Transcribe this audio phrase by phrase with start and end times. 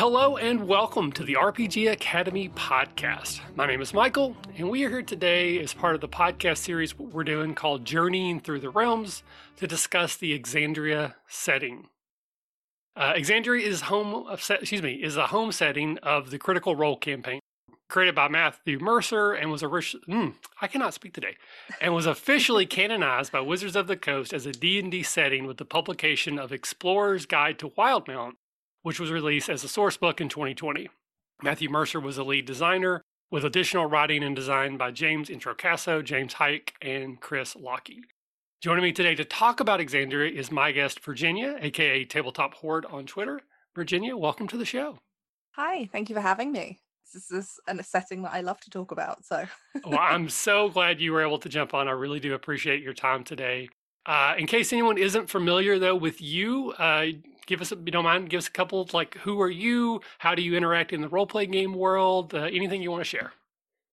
[0.00, 3.40] Hello and welcome to the RPG Academy podcast.
[3.54, 6.98] My name is Michael, and we are here today as part of the podcast series
[6.98, 9.22] we're doing called Journeying Through the Realms
[9.56, 11.88] to discuss the Exandria setting.
[12.96, 16.96] Uh, Exandria is home of, excuse me, is a home setting of the Critical Role
[16.96, 17.40] campaign,
[17.90, 21.36] created by Matthew Mercer and was originally mm, I cannot speak today,
[21.78, 25.66] and was officially canonized by Wizards of the Coast as a D&D setting with the
[25.66, 28.36] publication of Explorer's Guide to Wildemount
[28.82, 30.88] which was released as a source book in 2020.
[31.42, 36.34] Matthew Mercer was the lead designer, with additional writing and design by James Introcaso, James
[36.34, 38.00] Haeck, and Chris Lockey.
[38.60, 43.06] Joining me today to talk about Exandria is my guest, Virginia, aka Tabletop Hoard on
[43.06, 43.40] Twitter.
[43.74, 44.98] Virginia, welcome to the show.
[45.52, 46.80] Hi, thank you for having me.
[47.14, 49.24] This is a setting that I love to talk about.
[49.24, 49.46] So,
[49.86, 51.88] well, I'm so glad you were able to jump on.
[51.88, 53.68] I really do appreciate your time today.
[54.06, 57.06] Uh, in case anyone isn't familiar, though, with you, uh,
[57.50, 60.00] give us, a, you don't mind, give us a couple like who are you?
[60.18, 62.32] How do you interact in the role playing game world?
[62.32, 63.32] Uh, anything you want to share?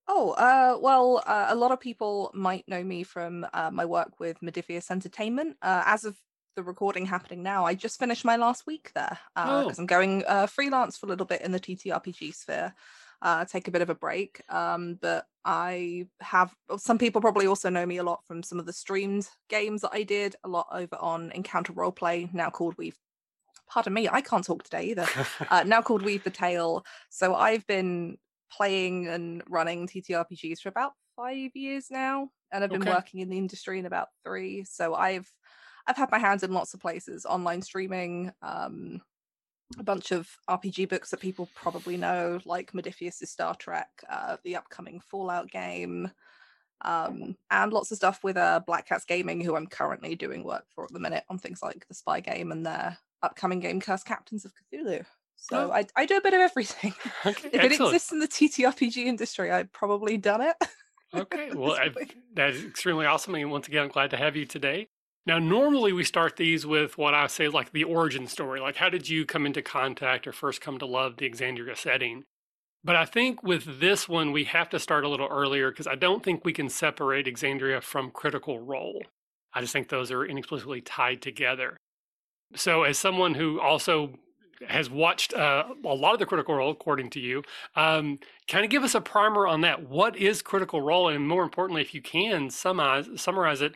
[0.07, 4.19] Oh, uh, well, uh, a lot of people might know me from uh, my work
[4.19, 5.57] with Modiphius Entertainment.
[5.61, 6.15] Uh, as of
[6.55, 9.81] the recording happening now, I just finished my last week there because uh, oh.
[9.81, 12.73] I'm going uh, freelance for a little bit in the TTRPG sphere.
[13.49, 17.87] take a bit of a break, um, but I have some people probably also know
[17.87, 20.95] me a lot from some of the streamed games that I did a lot over
[20.97, 22.97] on Encounter Roleplay, now called We've
[23.69, 25.07] pardon me, I can't talk today either.
[25.49, 26.85] uh, now called Weave the Tale.
[27.09, 28.17] So I've been
[28.51, 32.91] playing and running TTRPGs for about five years now, and I've been okay.
[32.91, 34.63] working in the industry in about three.
[34.63, 35.29] So I've
[35.87, 39.01] I've had my hands in lots of places, online streaming, um,
[39.79, 44.55] a bunch of RPG books that people probably know, like Modiphius' Star Trek, uh, the
[44.55, 46.11] upcoming Fallout game,
[46.81, 50.65] um, and lots of stuff with uh, Black Cats Gaming, who I'm currently doing work
[50.73, 54.05] for at the minute on things like the Spy game and their upcoming game Cursed
[54.05, 55.05] Captains of Cthulhu.
[55.35, 55.71] So oh.
[55.71, 56.93] I, I do a bit of everything.
[57.25, 57.71] Okay, if excellent.
[57.71, 60.55] it exists in the TTRPG industry, I've probably done it.
[61.13, 61.77] okay, well,
[62.35, 63.35] that is extremely awesome.
[63.35, 64.87] And once again, I'm glad to have you today.
[65.25, 68.89] Now, normally we start these with what I say like the origin story, like how
[68.89, 72.23] did you come into contact or first come to love the Exandria setting?
[72.83, 75.95] But I think with this one, we have to start a little earlier because I
[75.95, 79.03] don't think we can separate Exandria from Critical Role.
[79.53, 81.75] I just think those are inexplicably tied together.
[82.55, 84.13] So, as someone who also
[84.67, 87.43] has watched uh, a lot of the Critical Role, according to you,
[87.75, 89.87] um, kind of give us a primer on that.
[89.87, 93.73] What is Critical Role, and more importantly, if you can summarize summarize it,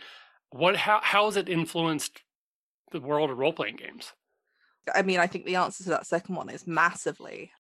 [0.49, 2.21] what how how has it influenced
[2.91, 4.13] the world of role playing games?
[4.93, 7.51] I mean, I think the answer to that second one is massively.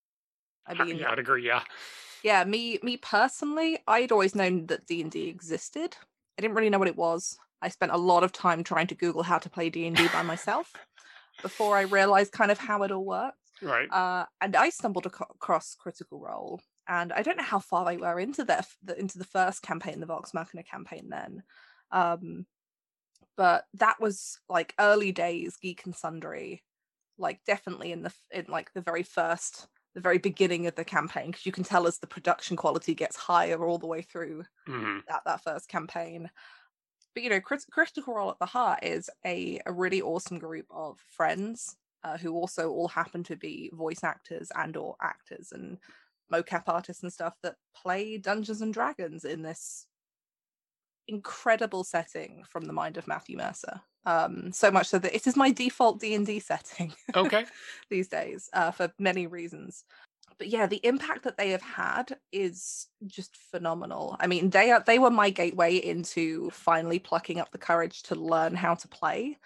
[0.65, 1.45] I mean, yeah, I'd agree.
[1.45, 1.63] Yeah,
[2.23, 2.43] yeah.
[2.43, 5.97] Me, me personally, I'd always known that D and D existed.
[6.37, 7.37] I didn't really know what it was.
[7.61, 10.07] I spent a lot of time trying to Google how to play D and D
[10.07, 10.73] by myself
[11.41, 13.37] before I realized kind of how it all worked.
[13.61, 13.91] Right.
[13.91, 18.19] Uh, and I stumbled across Critical Role, and I don't know how far they were
[18.19, 21.09] into their the, into the first campaign, the Vox Machina campaign.
[21.09, 21.43] Then,
[21.91, 22.45] um,
[23.37, 26.63] but that was like early days, Geek and Sundry,
[27.17, 31.27] like definitely in the in like the very first the very beginning of the campaign
[31.27, 34.99] because you can tell as the production quality gets higher all the way through mm-hmm.
[35.07, 36.29] that that first campaign
[37.13, 40.65] but you know, Crit- Critical Role at the Heart is a, a really awesome group
[40.71, 45.77] of friends uh, who also all happen to be voice actors and or actors and
[46.31, 49.87] mocap artists and stuff that play Dungeons and Dragons in this
[51.07, 53.81] incredible setting from the mind of Matthew Mercer.
[54.05, 56.93] Um, so much so that it is my default D and D setting.
[57.15, 57.45] Okay.
[57.89, 59.83] these days, uh, for many reasons
[60.41, 64.17] but yeah, the impact that they have had is just phenomenal.
[64.19, 68.15] I mean, they are they were my gateway into finally plucking up the courage to
[68.15, 69.37] learn how to play.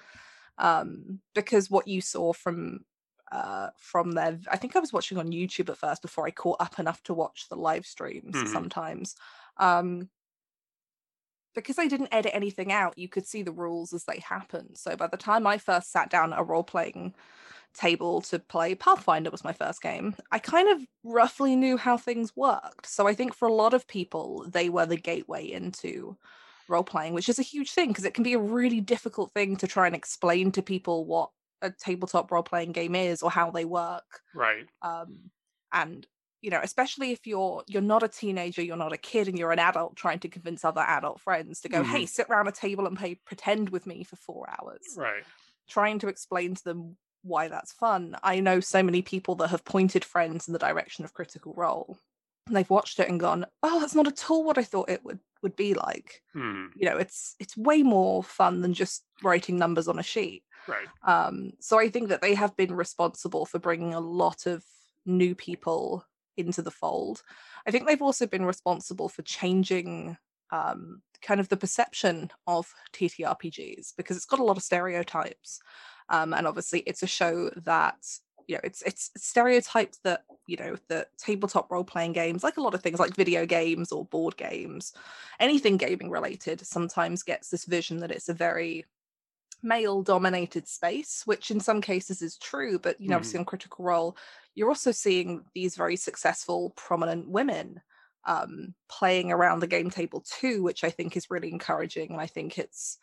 [0.58, 2.86] Um, because what you saw from
[3.30, 6.62] uh from their I think I was watching on YouTube at first before I caught
[6.62, 8.54] up enough to watch the live streams mm-hmm.
[8.54, 9.18] sometimes.
[9.58, 10.08] Um
[11.56, 14.78] because I didn't edit anything out, you could see the rules as they happened.
[14.78, 17.16] So by the time I first sat down at a role playing
[17.76, 20.16] table to play Pathfinder was my first game.
[20.32, 22.88] I kind of roughly knew how things worked.
[22.88, 26.18] So I think for a lot of people, they were the gateway into
[26.68, 29.56] role playing, which is a huge thing because it can be a really difficult thing
[29.58, 31.30] to try and explain to people what
[31.62, 34.22] a tabletop role playing game is or how they work.
[34.34, 34.66] Right.
[34.82, 35.32] Um,
[35.74, 36.06] and
[36.42, 39.52] you know, especially if you're you're not a teenager, you're not a kid, and you're
[39.52, 41.92] an adult trying to convince other adult friends to go, mm-hmm.
[41.92, 45.24] "Hey, sit around a table and play pretend with me for four hours." Right.
[45.68, 48.16] Trying to explain to them why that's fun.
[48.24, 51.98] I know so many people that have pointed friends in the direction of Critical Role.
[52.48, 55.04] And they've watched it and gone, "Oh, that's not at all what I thought it
[55.04, 56.68] would would be like." Hmm.
[56.76, 60.44] You know, it's it's way more fun than just writing numbers on a sheet.
[60.68, 60.88] Right.
[61.04, 64.64] Um, so I think that they have been responsible for bringing a lot of
[65.08, 66.06] new people
[66.38, 67.24] into the fold.
[67.66, 70.18] I think they've also been responsible for changing
[70.52, 75.60] um, kind of the perception of TTRPGs because it's got a lot of stereotypes.
[76.10, 77.98] Um, and obviously, it's a show that
[78.48, 82.62] you know it's it's stereotypes that you know the tabletop role playing games like a
[82.62, 84.94] lot of things like video games or board games
[85.40, 88.86] anything gaming related sometimes gets this vision that it's a very
[89.64, 93.18] male dominated space which in some cases is true but you know mm-hmm.
[93.18, 94.16] obviously on critical role
[94.54, 97.82] you're also seeing these very successful prominent women
[98.28, 102.28] um, playing around the game table too which i think is really encouraging and i
[102.28, 103.00] think it's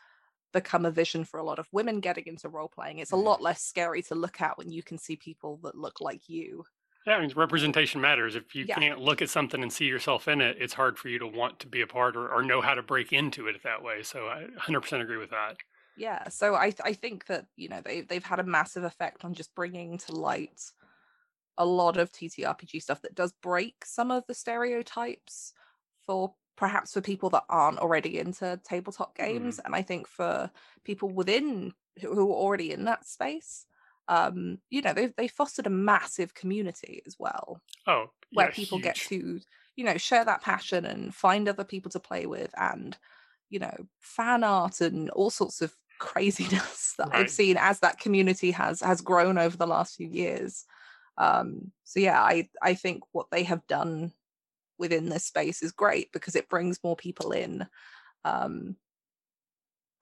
[0.53, 2.99] become a vision for a lot of women getting into role playing.
[2.99, 6.01] It's a lot less scary to look at when you can see people that look
[6.01, 6.65] like you.
[7.07, 8.37] Yeah, I mean, representation matters.
[8.37, 8.79] If you yeah.
[8.79, 11.59] can't look at something and see yourself in it, it's hard for you to want
[11.61, 14.03] to be a part or, or know how to break into it that way.
[14.03, 15.57] So I 100% agree with that.
[15.97, 19.35] Yeah, so I I think that you know they they've had a massive effect on
[19.35, 20.63] just bringing to light
[21.59, 25.53] a lot of TTRPG stuff that does break some of the stereotypes
[26.07, 29.65] for perhaps for people that aren't already into tabletop games mm.
[29.65, 30.49] and i think for
[30.85, 33.67] people within who, who are already in that space
[34.07, 38.85] um you know they've they fostered a massive community as well oh where people huge.
[38.85, 39.41] get to
[39.75, 42.97] you know share that passion and find other people to play with and
[43.51, 47.23] you know fan art and all sorts of craziness that right.
[47.23, 50.65] i've seen as that community has has grown over the last few years
[51.19, 54.13] um so yeah i i think what they have done
[54.79, 57.67] within this space is great because it brings more people in
[58.25, 58.77] um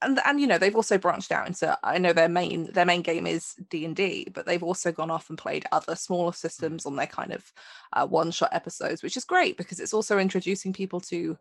[0.03, 3.03] and and you know they've also branched out into i know their main their main
[3.03, 7.07] game is d&d but they've also gone off and played other smaller systems on their
[7.07, 7.53] kind of
[7.93, 11.37] uh, one shot episodes which is great because it's also introducing people to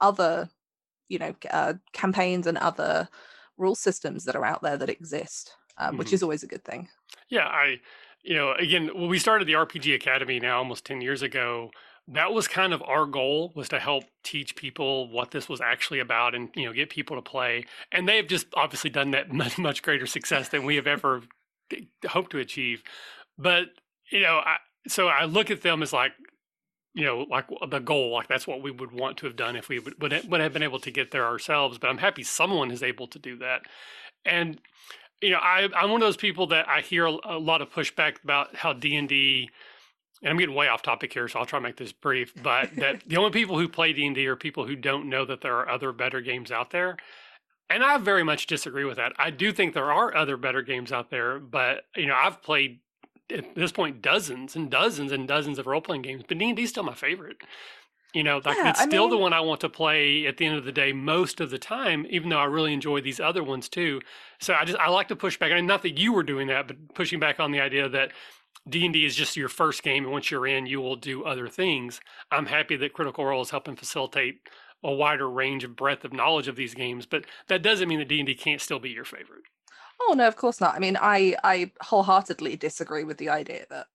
[0.00, 0.48] other
[1.08, 3.08] you know uh, campaigns and other
[3.56, 5.98] rule systems that are out there that exist um, mm-hmm.
[5.98, 6.88] which is always a good thing
[7.28, 7.78] yeah i
[8.22, 11.70] you know again when we started the rpg academy now almost 10 years ago
[12.08, 16.00] that was kind of our goal was to help teach people what this was actually
[16.00, 17.64] about and you know get people to play.
[17.92, 21.22] And they've just obviously done that much much greater success than we have ever
[22.06, 22.82] hoped to achieve.
[23.38, 23.66] But
[24.10, 24.56] you know I,
[24.86, 26.12] so i look at them as like
[26.92, 29.70] you know like the goal like that's what we would want to have done if
[29.70, 31.78] we would, would, would have been able to get there ourselves.
[31.78, 33.62] But i'm happy someone is able to do that.
[34.26, 34.60] And
[35.22, 37.70] you know I, i'm one of those people that i hear a, a lot of
[37.70, 39.48] pushback about how d&d
[40.24, 42.32] and I'm getting way off topic here, so I'll try to make this brief.
[42.42, 45.26] But that the only people who play D and D are people who don't know
[45.26, 46.96] that there are other better games out there.
[47.68, 49.12] And I very much disagree with that.
[49.18, 52.80] I do think there are other better games out there, but you know, I've played
[53.30, 56.56] at this point dozens and dozens and dozens of role playing games, but D and
[56.56, 57.36] D is still my favorite.
[58.14, 60.36] You know, like yeah, it's still I mean, the one I want to play at
[60.36, 63.18] the end of the day most of the time, even though I really enjoy these
[63.18, 64.00] other ones too.
[64.38, 65.50] So I just I like to push back.
[65.50, 68.12] I mean, not that you were doing that, but pushing back on the idea that
[68.68, 72.00] D&D is just your first game and once you're in you will do other things.
[72.30, 74.48] I'm happy that Critical Role is helping facilitate
[74.82, 78.08] a wider range of breadth of knowledge of these games, but that doesn't mean that
[78.08, 79.42] D&D can't still be your favorite.
[80.00, 80.74] Oh no, of course not.
[80.74, 83.86] I mean, I I wholeheartedly disagree with the idea that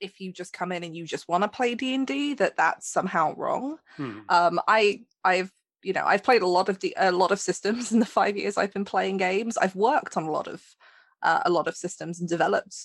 [0.00, 3.34] if you just come in and you just want to play D&D that that's somehow
[3.34, 3.78] wrong.
[3.96, 4.20] Hmm.
[4.28, 5.50] Um I I've
[5.82, 8.36] you know, I've played a lot of the a lot of systems in the 5
[8.36, 9.56] years I've been playing games.
[9.56, 10.62] I've worked on a lot of
[11.22, 12.76] uh, a lot of systems and developed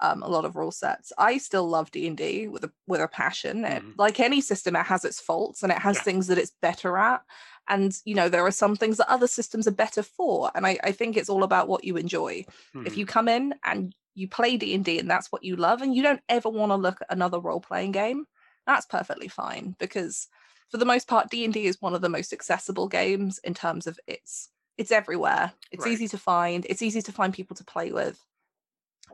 [0.00, 1.12] um, a lot of rule sets.
[1.18, 3.64] I still love D and D with a with a passion.
[3.64, 3.90] It, mm-hmm.
[3.98, 6.02] Like any system, it has its faults and it has yeah.
[6.02, 7.22] things that it's better at.
[7.68, 10.50] And you know there are some things that other systems are better for.
[10.54, 12.44] And I, I think it's all about what you enjoy.
[12.74, 12.86] Mm-hmm.
[12.86, 15.82] If you come in and you play D and D and that's what you love,
[15.82, 18.26] and you don't ever want to look at another role playing game,
[18.66, 20.28] that's perfectly fine because
[20.70, 23.54] for the most part, D and D is one of the most accessible games in
[23.54, 25.52] terms of its it's everywhere.
[25.72, 25.92] It's right.
[25.92, 26.64] easy to find.
[26.68, 28.22] It's easy to find people to play with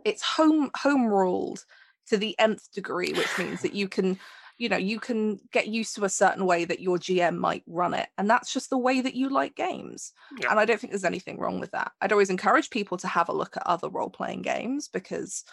[0.05, 1.65] it's home home ruled
[2.09, 4.19] to the nth degree, which means that you can
[4.59, 7.95] you know you can get used to a certain way that your gm might run
[7.95, 10.51] it and that's just the way that you like games yeah.
[10.51, 13.29] and i don't think there's anything wrong with that i'd always encourage people to have
[13.29, 15.45] a look at other role-playing games because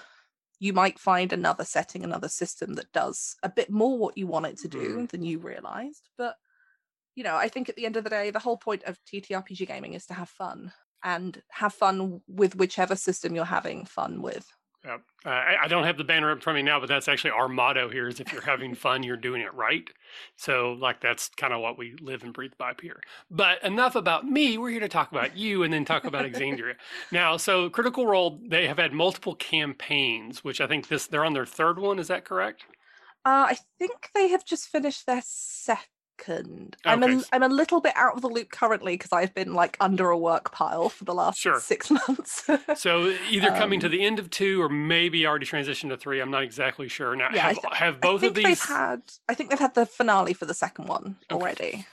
[0.60, 4.46] you might find another setting another system that does a bit more what you want
[4.46, 5.10] it to do mm.
[5.10, 6.36] than you realized but
[7.16, 9.68] you know i think at the end of the day the whole point of ttrpg
[9.68, 10.72] gaming is to have fun
[11.04, 14.52] and have fun with whichever system you're having fun with.
[14.84, 14.98] Yeah.
[15.24, 15.30] Uh,
[15.62, 18.08] I don't have the banner up from me now, but that's actually our motto here
[18.08, 19.88] is if you're having fun, you're doing it right.
[20.38, 23.00] So like that's kind of what we live and breathe by here.
[23.30, 24.58] But enough about me.
[24.58, 26.74] We're here to talk about you and then talk about Exandria.
[27.12, 31.34] now, so Critical Role, they have had multiple campaigns, which I think this they're on
[31.34, 32.00] their third one.
[32.00, 32.64] Is that correct?
[33.24, 35.86] Uh, I think they have just finished their second
[36.22, 36.76] second.
[36.86, 39.78] I'm a, I'm a little bit out of the loop currently because I've been like
[39.80, 41.60] under a work pile for the last sure.
[41.60, 42.50] six months.
[42.76, 46.20] so either coming um, to the end of two or maybe already transitioned to three.
[46.20, 47.16] I'm not exactly sure.
[47.16, 49.02] Now, yeah, have, th- have both of these had?
[49.30, 51.86] I think they've had the finale for the second one already.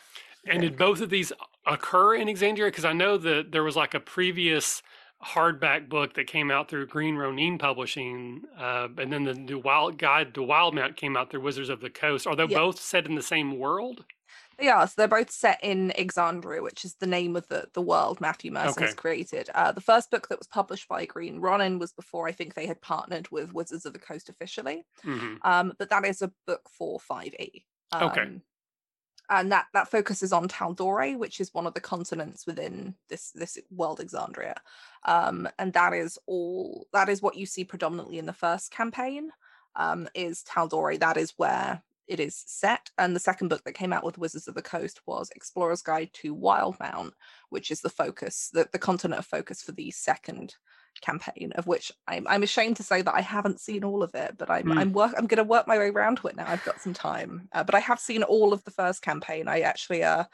[0.46, 1.32] And did both of these
[1.66, 2.66] occur in Exandria?
[2.66, 4.82] Because I know that there was like a previous
[5.24, 9.98] hardback book that came out through Green Ronin Publishing, uh, and then the, the Wild
[9.98, 12.26] Guide to Wildemount came out through Wizards of the Coast.
[12.26, 14.04] Are they both set in the same world?
[14.60, 18.20] Yeah, so they're both set in Exandria, which is the name of the, the world
[18.20, 18.86] Matthew Mercer okay.
[18.86, 19.50] has created.
[19.54, 22.66] Uh, the first book that was published by Green Ronin was before I think they
[22.66, 24.84] had partnered with Wizards of the Coast officially.
[25.04, 25.36] Mm-hmm.
[25.42, 27.62] Um, but that is a book for 5e.
[27.92, 28.26] Um, okay.
[29.30, 33.58] And that, that focuses on Tal'Dorei, which is one of the continents within this this
[33.70, 34.54] world Exandria.
[35.04, 39.30] Um, and that is all that is what you see predominantly in the first campaign.
[39.76, 40.98] Um, is Tal'Dorei.
[40.98, 42.90] That is where it is set.
[42.96, 46.10] And the second book that came out with Wizards of the Coast was Explorer's Guide
[46.14, 47.12] to Wildemount,
[47.50, 50.56] which is the focus, the, the continent of focus for the second
[51.00, 54.36] campaign, of which I'm I'm ashamed to say that I haven't seen all of it,
[54.38, 54.78] but I'm mm.
[54.78, 56.46] I'm work I'm going to work my way around to it now.
[56.46, 59.48] I've got some time, uh, but I have seen all of the first campaign.
[59.48, 60.24] I actually uh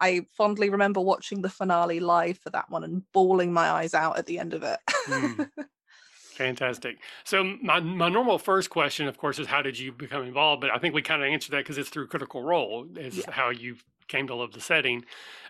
[0.00, 4.18] I fondly remember watching the finale live for that one and bawling my eyes out
[4.18, 4.78] at the end of it.
[5.06, 5.48] mm.
[6.40, 6.96] Fantastic.
[7.24, 10.62] So my, my normal first question, of course, is how did you become involved?
[10.62, 13.30] But I think we kind of answered that because it's through Critical Role is yeah.
[13.30, 13.76] how you
[14.08, 15.04] came to love the setting.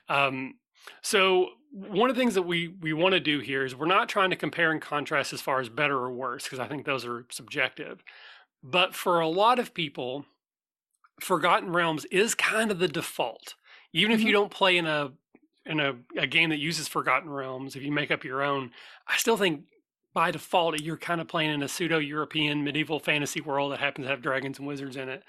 [0.08, 0.54] Um,
[1.00, 4.08] so one of the things that we we want to do here is we're not
[4.08, 7.04] trying to compare and contrast as far as better or worse because I think those
[7.04, 8.02] are subjective.
[8.62, 10.26] But for a lot of people,
[11.20, 13.54] Forgotten Realms is kind of the default.
[13.92, 14.14] Even mm-hmm.
[14.14, 14.42] if you mm-hmm.
[14.42, 15.12] don't play in a
[15.66, 18.72] in a, a game that uses Forgotten Realms, if you make up your own,
[19.06, 19.64] I still think
[20.12, 24.10] by default you're kind of playing in a pseudo-European medieval fantasy world that happens to
[24.10, 25.22] have dragons and wizards in it.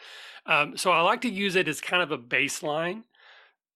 [0.46, 3.04] Um, so I like to use it as kind of a baseline.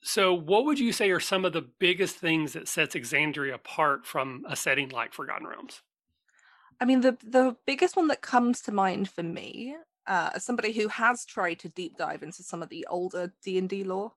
[0.07, 4.05] So what would you say are some of the biggest things that sets Exandria apart
[4.05, 5.81] from a setting like Forgotten Realms?
[6.79, 10.73] I mean, the the biggest one that comes to mind for me, uh, as somebody
[10.73, 14.11] who has tried to deep dive into some of the older D and D lore,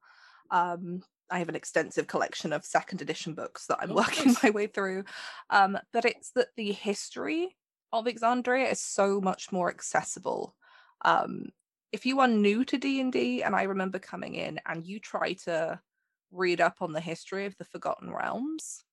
[0.50, 4.42] um, I have an extensive collection of second edition books that I'm oh, working nice.
[4.42, 5.04] my way through.
[5.48, 7.56] Um, but it's that the history
[7.94, 10.54] of Exandria is so much more accessible.
[11.02, 11.46] Um,
[11.92, 15.80] if you are new to D&D and I remember coming in and you try to
[16.30, 18.84] read up on the history of the Forgotten Realms,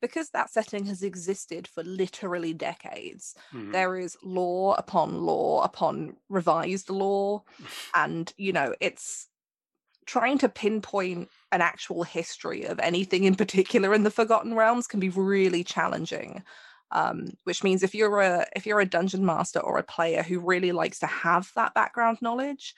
[0.00, 3.72] because that setting has existed for literally decades, mm-hmm.
[3.72, 7.42] there is lore upon lore upon revised lore.
[7.94, 9.28] and, you know, it's
[10.06, 15.00] trying to pinpoint an actual history of anything in particular in the Forgotten Realms can
[15.00, 16.42] be really challenging.
[16.90, 20.40] Um, which means if you're a if you're a dungeon master or a player who
[20.40, 22.74] really likes to have that background knowledge,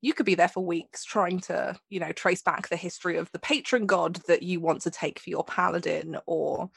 [0.00, 3.30] you could be there for weeks trying to you know trace back the history of
[3.30, 6.68] the patron god that you want to take for your paladin or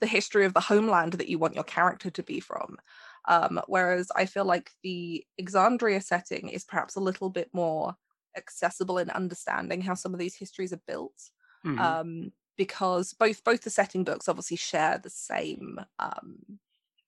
[0.00, 2.76] the history of the homeland that you want your character to be from.
[3.26, 7.94] Um, whereas I feel like the Exandria setting is perhaps a little bit more
[8.36, 11.30] accessible in understanding how some of these histories are built.
[11.66, 11.78] Mm-hmm.
[11.78, 16.58] Um, because both both the setting books obviously share the same um,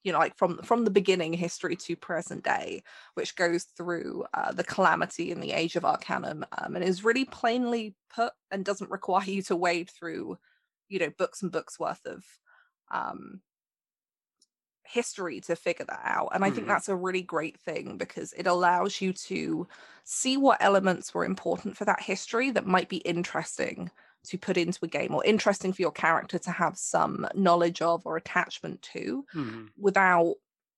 [0.02, 2.82] you know like from from the beginning history to present day
[3.14, 7.26] which goes through uh, the calamity in the age of arcanum um, and is really
[7.26, 10.38] plainly put and doesn't require you to wade through
[10.88, 12.24] you know books and books worth of
[12.90, 13.42] um,
[14.90, 16.30] history to figure that out.
[16.32, 16.56] And I mm-hmm.
[16.56, 19.68] think that's a really great thing because it allows you to
[20.02, 23.90] see what elements were important for that history that might be interesting
[24.26, 28.02] to put into a game or interesting for your character to have some knowledge of
[28.04, 29.64] or attachment to mm-hmm.
[29.78, 30.34] without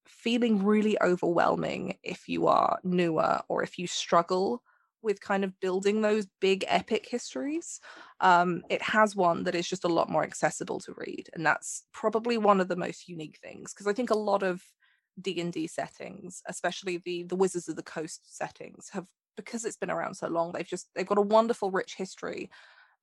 [0.06, 4.62] feeling really overwhelming if you are newer or if you struggle
[5.02, 7.80] with kind of building those big epic histories
[8.20, 11.84] um, it has one that is just a lot more accessible to read and that's
[11.92, 14.62] probably one of the most unique things because i think a lot of
[15.20, 19.06] d&d settings especially the the wizards of the coast settings have
[19.36, 22.48] because it's been around so long they've just they've got a wonderful rich history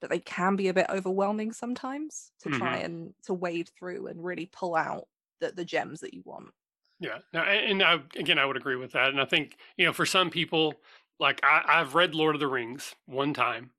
[0.01, 2.60] but they can be a bit overwhelming sometimes to mm-hmm.
[2.60, 5.08] try and to wade through and really pull out
[5.39, 6.50] the, the gems that you want
[7.00, 9.94] yeah Now, and I, again i would agree with that and i think you know
[9.94, 10.75] for some people
[11.20, 13.72] like I, I've read Lord of the Rings one time,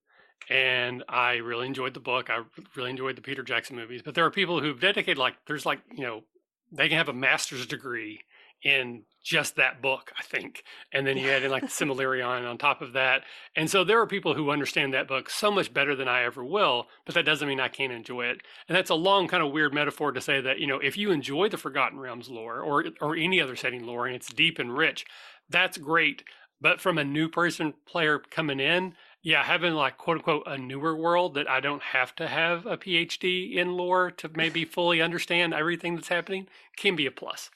[0.49, 2.31] and I really enjoyed the book.
[2.31, 2.43] I
[2.77, 4.03] really enjoyed the Peter Jackson movies.
[4.03, 6.23] But there are people who've dedicated like there's like you know
[6.71, 8.21] they can have a master's degree
[8.63, 10.65] in just that book, I think.
[10.93, 13.23] And then you add in like the Silmarillion on top of that.
[13.55, 16.45] And so there are people who understand that book so much better than I ever
[16.45, 18.43] will, but that doesn't mean I can't enjoy it.
[18.69, 21.11] And that's a long kind of weird metaphor to say that, you know, if you
[21.11, 24.77] enjoy the Forgotten Realms lore or or any other setting lore and it's deep and
[24.77, 25.05] rich,
[25.49, 26.25] that's great.
[26.61, 30.97] But from a new person player coming in, Yeah, having like quote unquote a newer
[30.97, 35.53] world that I don't have to have a PhD in lore to maybe fully understand
[35.55, 37.51] everything that's happening can be a plus.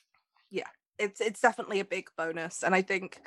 [0.99, 3.21] It's it's definitely a big bonus, and I think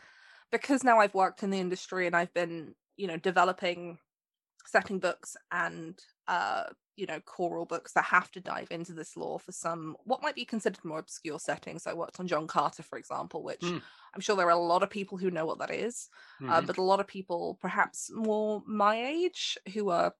[0.52, 4.00] because now I've worked in the industry and I've been you know developing
[4.66, 5.98] setting books and
[6.28, 6.64] uh
[6.98, 10.36] you know choral books that have to dive into this lore for some what might
[10.36, 13.82] be considered more obscure settings i worked on john carter for example which mm.
[14.14, 16.10] i'm sure there are a lot of people who know what that is,
[16.42, 16.54] uh, mm-hmm.
[16.54, 20.14] uh, but a lot of people perhaps more my age who are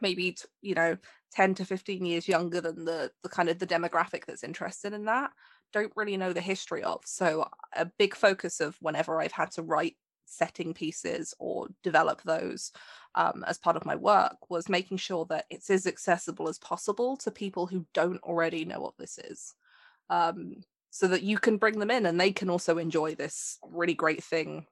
[0.00, 0.96] maybe you know
[1.32, 5.04] 10 to 15 years younger than the the kind of the demographic that's interested in
[5.06, 5.32] that
[5.72, 9.62] don't really know the history of so a big focus of whenever i've had to
[9.62, 9.96] write
[10.26, 12.72] setting pieces or develop those
[13.14, 17.16] um, as part of my work was making sure that it's as accessible as possible
[17.16, 19.54] to people who don't already know what this is
[20.10, 20.56] um,
[20.90, 24.22] so that you can bring them in and they can also enjoy this really great
[24.22, 24.66] thing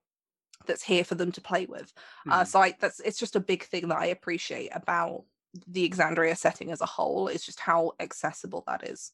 [0.66, 1.92] that's here for them to play with
[2.26, 2.32] mm.
[2.32, 2.44] uh, hmm.
[2.44, 5.24] so I, that's it's just a big thing that i appreciate about
[5.68, 9.12] the exandria setting as a whole is just how accessible that is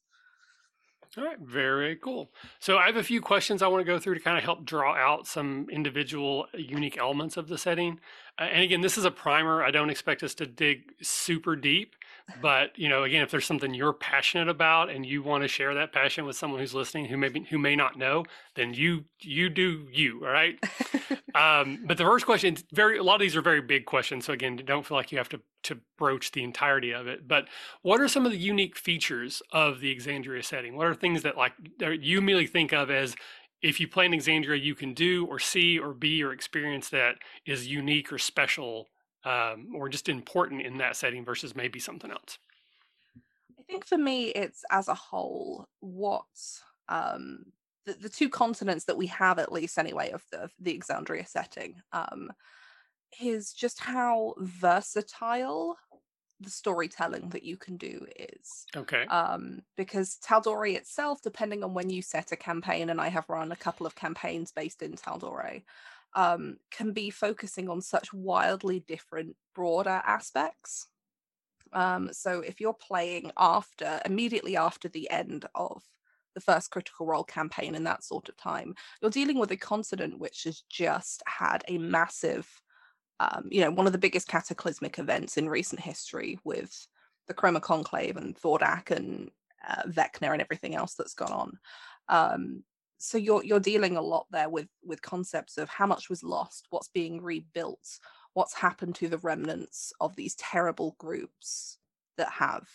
[1.17, 2.31] all right, very cool.
[2.59, 4.63] So I have a few questions I want to go through to kind of help
[4.63, 7.99] draw out some individual uh, unique elements of the setting.
[8.39, 9.61] Uh, and again, this is a primer.
[9.61, 11.95] I don't expect us to dig super deep,
[12.41, 15.73] but you know, again, if there's something you're passionate about and you want to share
[15.75, 19.05] that passion with someone who's listening who may be, who may not know, then you
[19.19, 20.21] you do you.
[20.23, 20.57] All right.
[21.35, 24.25] um, but the first question, is very a lot of these are very big questions.
[24.25, 27.27] So again, don't feel like you have to to broach the entirety of it.
[27.27, 27.47] But
[27.81, 30.75] what are some of the unique features of the Exandria setting?
[30.75, 33.15] What are things that like you immediately think of as
[33.61, 37.15] if you play in Exandria, you can do or see or be or experience that
[37.45, 38.89] is unique or special
[39.23, 42.37] um, or just important in that setting versus maybe something else?
[43.59, 46.25] I think for me, it's as a whole what
[46.89, 47.45] um,
[47.85, 51.75] the, the two continents that we have, at least anyway, of the, the Exandria setting,
[51.93, 52.31] um,
[53.21, 55.77] is just how versatile
[56.39, 58.65] the storytelling that you can do is.
[58.75, 59.05] Okay.
[59.05, 63.51] Um, because Tal'Dorei itself, depending on when you set a campaign, and I have run
[63.51, 65.61] a couple of campaigns based in Tal'Dorei,
[66.15, 70.87] um, can be focusing on such wildly different, broader aspects.
[71.73, 75.83] Um, so if you're playing after, immediately after the end of
[76.35, 80.19] the first critical role campaign in that sort of time, you're dealing with a continent
[80.19, 82.47] which has just had a massive
[83.21, 86.87] um, you know, one of the biggest cataclysmic events in recent history with
[87.27, 89.29] the Chroma Conclave and Thordak and
[89.67, 91.59] uh, Vecna and everything else that's gone on.
[92.09, 92.63] Um,
[93.01, 96.67] so you're you're dealing a lot there with with concepts of how much was lost,
[96.69, 97.99] what's being rebuilt,
[98.33, 101.77] what's happened to the remnants of these terrible groups
[102.17, 102.67] that have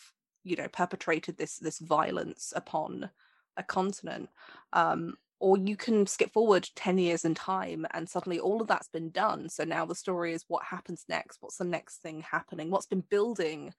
[0.44, 3.10] you know perpetrated this this violence upon
[3.56, 4.28] a continent.
[4.72, 8.88] Um, or you can skip forward 10 years in time and suddenly all of that's
[8.88, 9.50] been done.
[9.50, 13.04] So now the story is what happens next what's the next thing happening what's been
[13.08, 13.74] building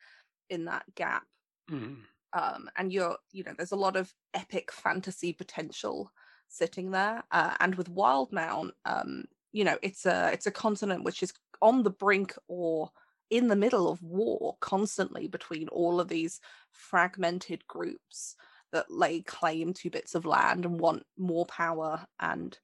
[0.50, 1.24] in that gap.
[1.70, 1.98] Mm.
[2.34, 6.12] um, and you're you know there's a lot of epic fantasy potential
[6.48, 11.24] sitting there uh, and with Wildemount, um, you know it's a it's a continent which
[11.24, 12.92] is on the brink or
[13.30, 16.40] in the middle of war constantly between all of these
[16.72, 18.36] fragmented groups
[18.72, 22.60] that lay claim to bits of land and want more power and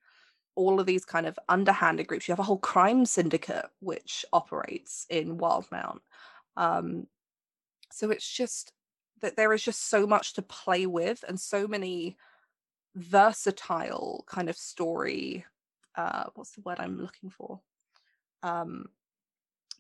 [0.55, 2.27] all of these kind of underhanded groups.
[2.27, 5.99] You have a whole crime syndicate which operates in Wildemount.
[6.55, 7.07] Um,
[7.91, 8.71] so it's just
[9.21, 12.17] that there is just so much to play with and so many
[12.95, 15.45] versatile kind of story.
[15.95, 17.59] Uh, what's the word I'm looking for?
[18.41, 18.85] Um,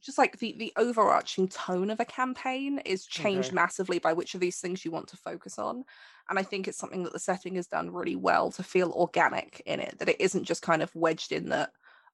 [0.03, 3.55] just like the the overarching tone of a campaign is changed okay.
[3.55, 5.83] massively by which of these things you want to focus on
[6.29, 9.61] and i think it's something that the setting has done really well to feel organic
[9.65, 11.71] in it that it isn't just kind of wedged in that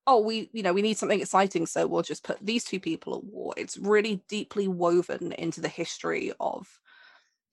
[0.07, 3.15] oh we you know we need something exciting so we'll just put these two people
[3.15, 6.79] at war it's really deeply woven into the history of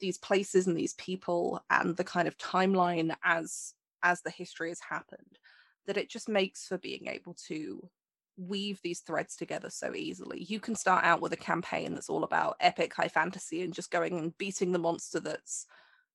[0.00, 4.80] these places and these people and the kind of timeline as as the history has
[4.80, 5.38] happened
[5.86, 7.88] that it just makes for being able to
[8.36, 10.44] weave these threads together so easily.
[10.44, 13.90] You can start out with a campaign that's all about epic high fantasy and just
[13.90, 15.66] going and beating the monster that's,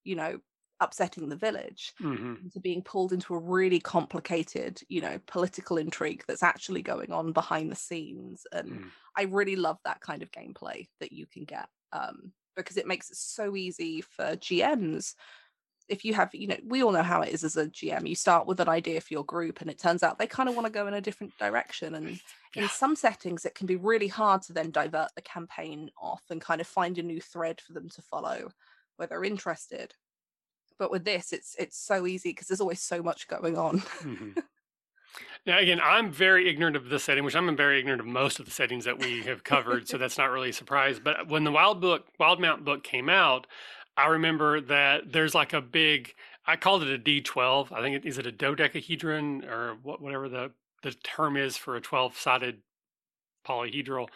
[0.04, 0.40] you know,
[0.80, 2.48] upsetting the village mm-hmm.
[2.52, 7.32] to being pulled into a really complicated, you know, political intrigue that's actually going on
[7.32, 8.46] behind the scenes.
[8.52, 8.86] And mm.
[9.16, 11.68] I really love that kind of gameplay that you can get.
[11.94, 15.16] Um, because it makes it so easy for GMs
[15.92, 18.08] if you have, you know, we all know how it is as a GM.
[18.08, 20.56] You start with an idea for your group, and it turns out they kind of
[20.56, 21.96] want to go in a different direction.
[21.96, 22.20] And
[22.56, 22.64] yeah.
[22.64, 26.40] in some settings, it can be really hard to then divert the campaign off and
[26.40, 28.52] kind of find a new thread for them to follow
[28.96, 29.94] where they're interested.
[30.80, 33.80] But with this, it's it's so easy because there's always so much going on.
[33.80, 34.40] mm-hmm.
[35.46, 38.46] Now, again, I'm very ignorant of this setting, which I'm very ignorant of most of
[38.46, 41.00] the settings that we have covered, so that's not really a surprise.
[41.00, 43.48] But when the Wild book, Wildemount book came out,
[43.98, 46.14] I remember that there's like a big.
[46.46, 47.72] I called it a D12.
[47.72, 50.52] I think it is it a dodecahedron or whatever the
[50.84, 52.62] the term is for a 12 sided
[53.48, 54.08] polyhedral.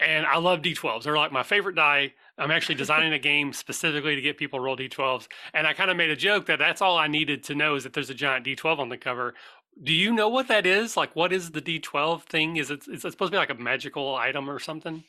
[0.00, 1.04] And I love D12s.
[1.04, 2.14] They're like my favorite die.
[2.38, 5.28] I'm actually designing a game specifically to get people to roll D12s.
[5.54, 7.84] And I kind of made a joke that that's all I needed to know is
[7.84, 9.34] that there's a giant D12 on the cover.
[9.82, 10.96] Do you know what that is?
[10.96, 12.56] Like, what is the D12 thing?
[12.56, 15.04] Is it, is it supposed to be like a magical item or something?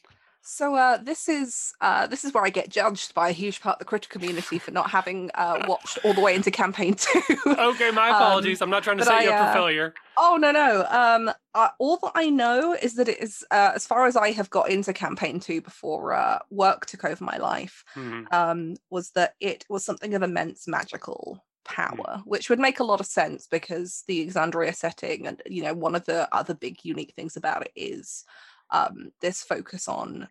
[0.45, 3.75] So uh, this is uh, this is where I get judged by a huge part
[3.75, 7.21] of the critical community for not having uh, watched all the way into campaign two.
[7.45, 8.61] okay, my um, apologies.
[8.61, 9.93] Um, I'm not trying to set I, you up for uh, failure.
[10.17, 10.85] Oh no no.
[10.89, 11.31] Um,
[11.79, 14.69] all that I know is that it is uh, as far as I have got
[14.69, 17.85] into campaign two before uh, work took over my life.
[17.95, 18.25] Mm-hmm.
[18.33, 21.41] Um, was that it was something of immense magical.
[21.65, 22.21] Power, mm.
[22.25, 25.95] which would make a lot of sense because the Exandria setting, and you know, one
[25.95, 28.23] of the other big unique things about it is
[28.71, 30.27] um, this focus on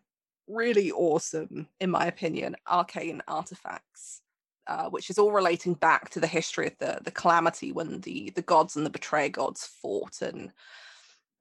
[0.47, 4.21] really awesome, in my opinion, arcane artifacts,
[4.67, 8.31] uh, which is all relating back to the history of the the calamity when the
[8.35, 10.51] the gods and the betrayer gods fought, and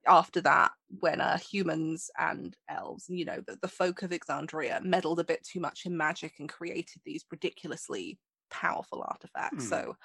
[0.07, 5.20] after that, when uh, humans and elves, you know, the, the folk of Exandria meddled
[5.20, 8.18] a bit too much in magic and created these ridiculously
[8.52, 9.66] powerful artifacts.
[9.66, 9.68] Mm.
[9.68, 9.96] So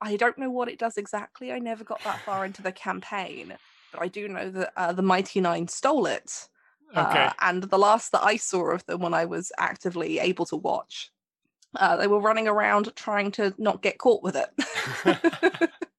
[0.00, 1.52] I don't know what it does exactly.
[1.52, 3.56] I never got that far into the campaign
[3.92, 6.48] but I do know that uh, the Mighty Nein stole it.
[6.96, 7.24] Okay.
[7.24, 10.56] Uh, and the last that I saw of them when I was actively able to
[10.56, 11.10] watch,
[11.76, 14.50] uh, they were running around trying to not get caught with it.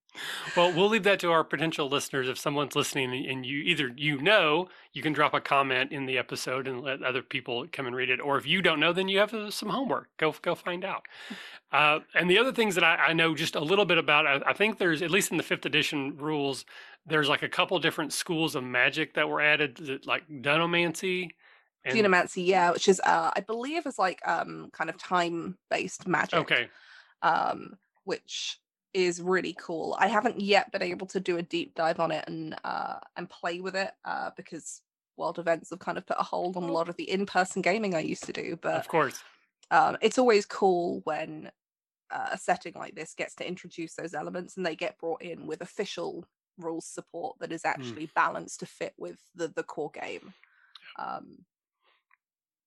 [0.56, 2.30] well, we'll leave that to our potential listeners.
[2.30, 6.18] If someone's listening and you either you know, you can drop a comment in the
[6.18, 8.20] episode and let other people come and read it.
[8.22, 10.10] Or if you don't know, then you have uh, some homework.
[10.18, 11.04] Go go find out.
[11.72, 14.40] Uh, and the other things that I, I, know just a little bit about, I,
[14.46, 16.66] I, think there's at least in the fifth edition rules,
[17.08, 21.30] there's like a couple different schools of magic that were added, like dunamancy.
[21.84, 21.98] And...
[21.98, 26.40] Dunamancy, yeah, which is uh, I believe is like um kind of time based magic.
[26.40, 26.70] Okay.
[27.24, 28.60] Um, which
[28.94, 29.96] is really cool.
[30.00, 33.30] I haven't yet been able to do a deep dive on it and uh and
[33.30, 34.82] play with it uh because
[35.18, 37.96] world events have kind of put a hold on a lot of the in-person gaming
[37.96, 38.58] I used to do.
[38.62, 39.24] But of course,
[39.72, 41.52] um, it's always cool when
[42.12, 45.48] uh, a setting like this gets to introduce those elements and they get brought in
[45.48, 46.26] with official
[46.58, 47.70] rules support that is hmm.
[47.70, 48.14] actually mm.
[48.14, 50.34] balanced to fit with the the core game.
[51.00, 51.40] Um,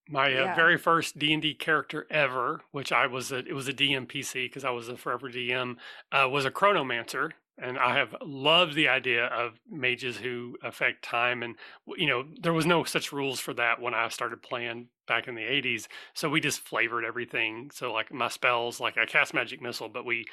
[0.09, 0.55] my uh, yeah.
[0.55, 4.07] very first D and D character ever, which I was a, it was a DM
[4.07, 5.77] PC because I was a forever DM,
[6.13, 11.43] uh, was a Chronomancer, and I have loved the idea of mages who affect time.
[11.43, 11.57] And
[11.97, 15.35] you know, there was no such rules for that when I started playing back in
[15.35, 15.89] the '80s.
[16.15, 17.71] So we just flavored everything.
[17.73, 20.27] So like my spells, like I cast magic missile, but we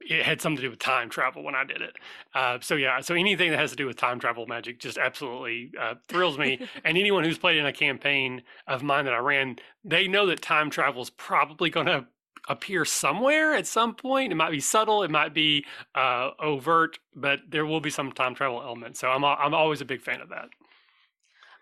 [0.00, 1.96] it had something to do with time travel when I did it.
[2.34, 5.72] Uh, so yeah, so anything that has to do with time travel magic just absolutely
[5.80, 6.58] uh, thrills me.
[6.84, 10.42] and anyone who's played in a campaign of mine that I ran, they know that
[10.42, 12.06] time travel is probably going to
[12.48, 14.32] appear somewhere at some point.
[14.32, 18.34] It might be subtle, it might be uh, overt, but there will be some time
[18.34, 18.96] travel element.
[18.96, 20.48] So I'm I'm always a big fan of that.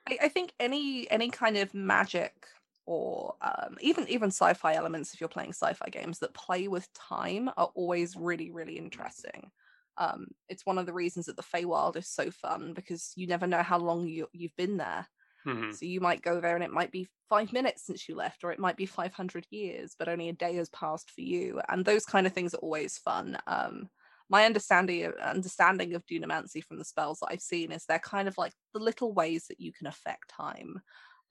[0.09, 2.46] I, I think any any kind of magic
[2.88, 7.51] or um, even even sci-fi elements, if you're playing sci-fi games that play with time,
[7.59, 9.51] are always really really interesting.
[9.98, 13.46] Um, it's one of the reasons that the Feywild is so fun because you never
[13.46, 15.07] know how long you you've been there.
[15.46, 15.72] Mm-hmm.
[15.72, 18.53] So you might go there and it might be five minutes since you left, or
[18.53, 21.61] it might be 500 years, but only a day has passed for you.
[21.68, 23.37] And those kind of things are always fun.
[23.46, 23.90] Um,
[24.31, 28.29] my understanding of, understanding of dunamancy from the spells that I've seen is they're kind
[28.29, 30.81] of like the little ways that you can affect time.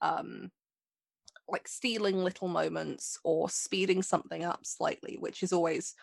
[0.00, 0.50] Um,
[1.48, 5.94] like stealing little moments or speeding something up slightly, which is always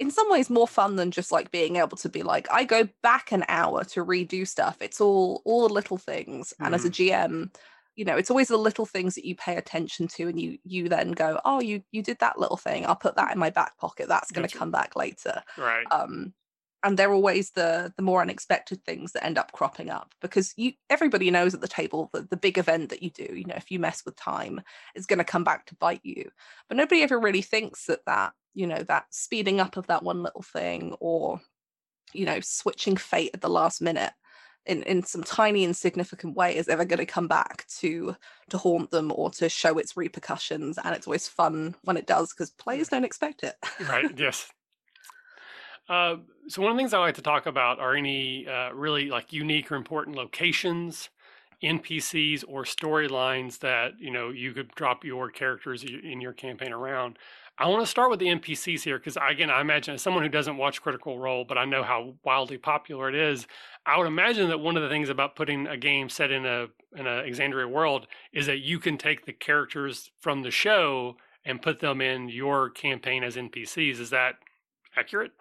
[0.00, 2.88] in some ways more fun than just like being able to be like i go
[3.02, 6.66] back an hour to redo stuff it's all all the little things mm.
[6.66, 7.44] and as a gm mm-hmm.
[7.94, 10.88] you know it's always the little things that you pay attention to and you you
[10.88, 13.76] then go oh you you did that little thing i'll put that in my back
[13.78, 16.32] pocket that's going to come back later right um
[16.82, 20.72] and they're always the the more unexpected things that end up cropping up because you
[20.88, 23.70] everybody knows at the table that the big event that you do you know if
[23.70, 24.60] you mess with time
[24.94, 26.30] is going to come back to bite you.
[26.68, 30.22] But nobody ever really thinks that that you know that speeding up of that one
[30.22, 31.40] little thing or
[32.12, 34.12] you know switching fate at the last minute
[34.66, 38.16] in in some tiny insignificant way is ever going to come back to
[38.50, 42.32] to haunt them or to show its repercussions and it's always fun when it does
[42.32, 42.92] because players mm.
[42.92, 43.54] don't expect it.
[43.88, 44.50] Right yes
[45.90, 46.16] uh,
[46.48, 49.32] so one of the things i like to talk about are any uh, really like
[49.32, 51.10] unique or important locations
[51.62, 57.18] npcs or storylines that you know you could drop your characters in your campaign around
[57.60, 60.30] I want to start with the NPCs here because, again, I imagine as someone who
[60.30, 63.46] doesn't watch Critical Role, but I know how wildly popular it is,
[63.84, 66.68] I would imagine that one of the things about putting a game set in a
[66.96, 71.60] in a Exandria world is that you can take the characters from the show and
[71.60, 74.00] put them in your campaign as NPCs.
[74.00, 74.36] Is that
[74.96, 75.32] accurate?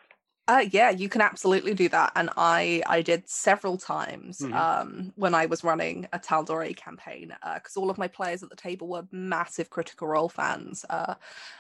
[0.49, 4.55] Uh, yeah, you can absolutely do that, and I I did several times mm-hmm.
[4.55, 8.49] um, when I was running a Tal'Dorei campaign because uh, all of my players at
[8.49, 11.13] the table were massive Critical Role fans, uh,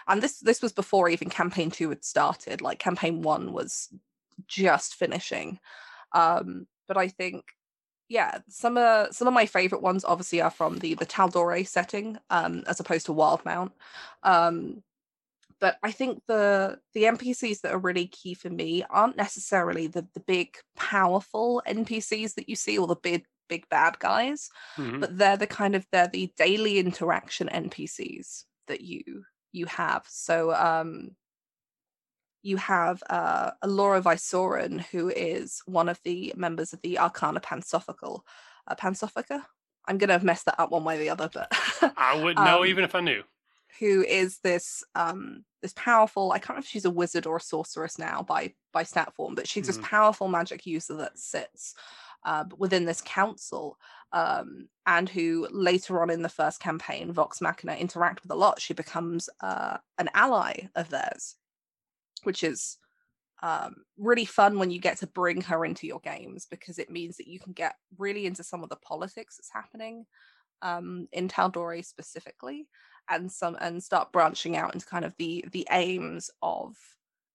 [0.07, 2.61] and this this was before even campaign two had started.
[2.61, 3.89] Like campaign one was
[4.47, 5.59] just finishing,
[6.13, 7.45] um, but I think
[8.07, 12.17] yeah, some of some of my favorite ones obviously are from the the Tal'Dorei setting
[12.31, 13.69] um, as opposed to Wildemount.
[14.23, 14.81] Um,
[15.59, 20.07] but I think the the NPCs that are really key for me aren't necessarily the
[20.13, 24.99] the big powerful NPCs that you see or the big big bad guys, mm-hmm.
[24.99, 30.05] but they're the kind of they're the daily interaction NPCs that you you have.
[30.07, 31.11] So um
[32.41, 38.21] you have uh, Allura Vysoren, who is one of the members of the Arcana Pansophical.
[38.65, 39.43] Uh, Pansophica?
[39.85, 41.51] I'm going to have messed that up one way or the other, but.
[41.97, 43.23] I wouldn't know um, even if I knew
[43.79, 47.41] who is this um this powerful i can't know if she's a wizard or a
[47.41, 49.67] sorceress now by by stat form but she's mm.
[49.67, 49.83] this hmm.
[49.83, 51.75] powerful magic user that sits
[52.25, 53.77] uh, within this council
[54.11, 58.59] um, and who later on in the first campaign vox machina interact with a lot
[58.59, 61.35] she becomes uh, an ally of theirs
[62.23, 62.77] which is
[63.41, 67.15] um, really fun when you get to bring her into your games because it means
[67.17, 70.05] that you can get really into some of the politics that's happening
[70.61, 72.67] um, in Tal'Dorei specifically,
[73.09, 76.75] and some and start branching out into kind of the the aims of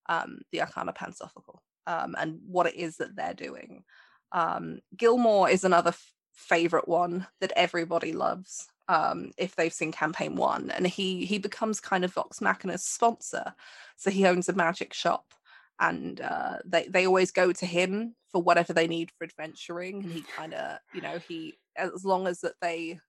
[0.06, 3.84] um, the Arcana Pansophical um, and what it is that they're doing.
[4.32, 10.36] Um, Gilmore is another f- favorite one that everybody loves um, if they've seen campaign
[10.36, 13.54] one, and he he becomes kind of Vox Machina's sponsor.
[13.96, 15.32] So he owns a magic shop,
[15.80, 20.12] and uh, they they always go to him for whatever they need for adventuring, and
[20.12, 23.00] he kind of you know he as long as that they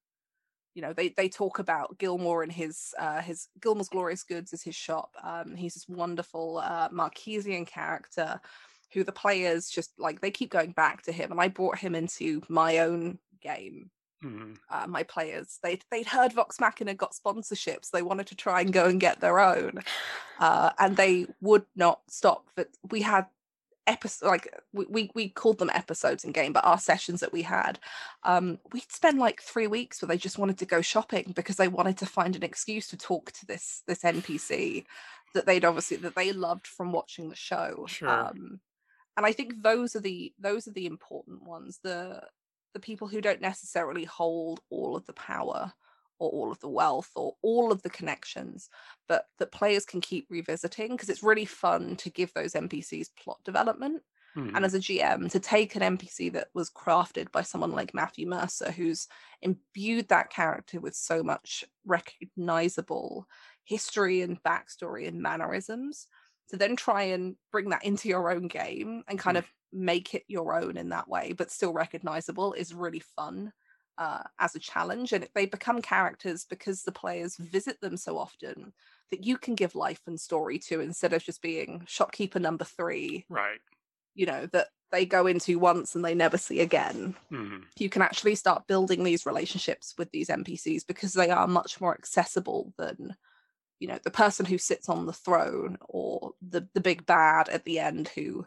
[0.76, 4.62] you know they they talk about Gilmore and his uh his Gilmore's Glorious Goods is
[4.62, 5.12] his shop.
[5.24, 8.40] Um he's this wonderful uh Marquesian character
[8.94, 11.96] who the players just like they keep going back to him and I brought him
[11.96, 13.90] into my own game.
[14.24, 14.54] Mm-hmm.
[14.72, 18.74] Uh, my players they they'd heard Vox Machina got sponsorships they wanted to try and
[18.74, 19.80] go and get their own
[20.40, 23.28] uh, and they would not stop but we had
[23.88, 27.44] episode like we, we we called them episodes in game but our sessions that we
[27.44, 27.80] had
[28.24, 31.68] um we'd spend like three weeks where they just wanted to go shopping because they
[31.68, 34.86] wanted to find an excuse to talk to this this npc
[35.34, 38.10] that they'd obviously that they loved from watching the show sure.
[38.10, 38.60] um
[39.18, 42.22] and i think those are the those are the important ones the
[42.74, 45.72] the people who don't necessarily hold all of the power
[46.20, 48.70] or all of the wealth or all of the connections,
[49.08, 53.40] but that players can keep revisiting because it's really fun to give those NPCs plot
[53.46, 54.02] development.
[54.54, 58.28] And as a GM, to take an NPC that was crafted by someone like Matthew
[58.28, 59.08] Mercer, who's
[59.42, 63.28] imbued that character with so much recognizable
[63.64, 66.08] history and backstory and mannerisms,
[66.50, 69.46] to then try and bring that into your own game and kind mm-hmm.
[69.46, 73.54] of make it your own in that way, but still recognizable is really fun
[73.98, 78.74] uh, as a challenge and they become characters because the players visit them so often
[79.12, 83.26] that you can give life and story to instead of just being shopkeeper number three
[83.30, 83.60] right
[84.14, 87.60] you know that they go into once and they never see again mm-hmm.
[87.78, 91.94] you can actually start building these relationships with these npcs because they are much more
[91.94, 93.16] accessible than
[93.80, 97.64] you know the person who sits on the throne or the the big bad at
[97.66, 98.46] the end who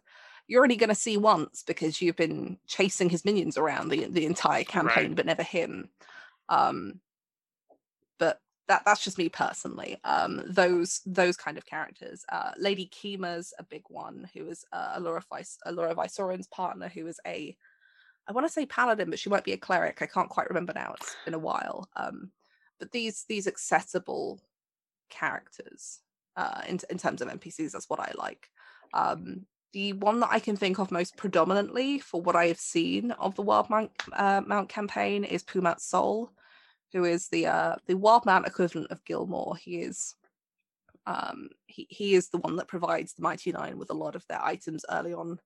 [0.49, 4.25] you're only going to see once because you've been chasing his minions around the the
[4.25, 5.15] entire campaign, right.
[5.15, 5.91] but never him.
[6.49, 7.01] Um,
[8.19, 9.99] but that that's just me personally.
[10.05, 12.25] Um, those those kind of characters.
[12.31, 17.21] Uh, Lady Kima's a big one, who is uh, Allura Vice Vysoren's partner, who is
[17.27, 17.57] a
[18.27, 20.03] I want to say paladin, but she might be a cleric.
[20.03, 20.95] I can't quite remember now.
[20.97, 21.89] It's been a while.
[21.95, 22.31] Um,
[22.81, 24.41] but these these accessible
[25.11, 26.01] characters
[26.37, 28.49] uh, in in terms of NPCs, that's what I like.
[28.95, 33.11] Um, the one that I can think of most predominantly for what I have seen
[33.12, 36.33] of the Wildemount uh, Mount campaign is Pumat Sol,
[36.92, 39.57] who is the uh, the Wildemount equivalent of Gilmore.
[39.57, 40.14] He is
[41.07, 44.26] um, he he is the one that provides the Mighty Nein with a lot of
[44.28, 45.38] their items early on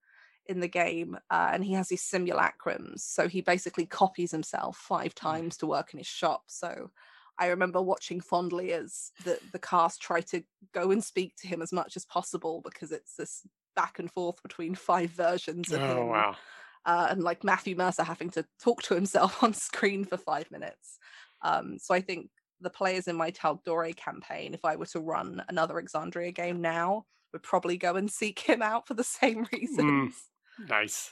[0.47, 3.01] in the game, uh, and he has these simulacrums.
[3.01, 5.21] So he basically copies himself five mm.
[5.21, 6.45] times to work in his shop.
[6.47, 6.91] So
[7.39, 11.63] I remember watching fondly as the the cast try to go and speak to him
[11.63, 15.87] as much as possible because it's this back and forth between five versions of oh,
[15.87, 16.09] him.
[16.09, 16.37] Wow.
[16.85, 20.99] Uh, and like Matthew Mercer having to talk to himself on screen for five minutes.
[21.43, 22.29] Um, so I think
[22.61, 27.05] the players in my Tal'Dorei campaign, if I were to run another Exandria game now,
[27.33, 30.15] would probably go and seek him out for the same mm, reasons.
[30.61, 31.11] Mm, nice.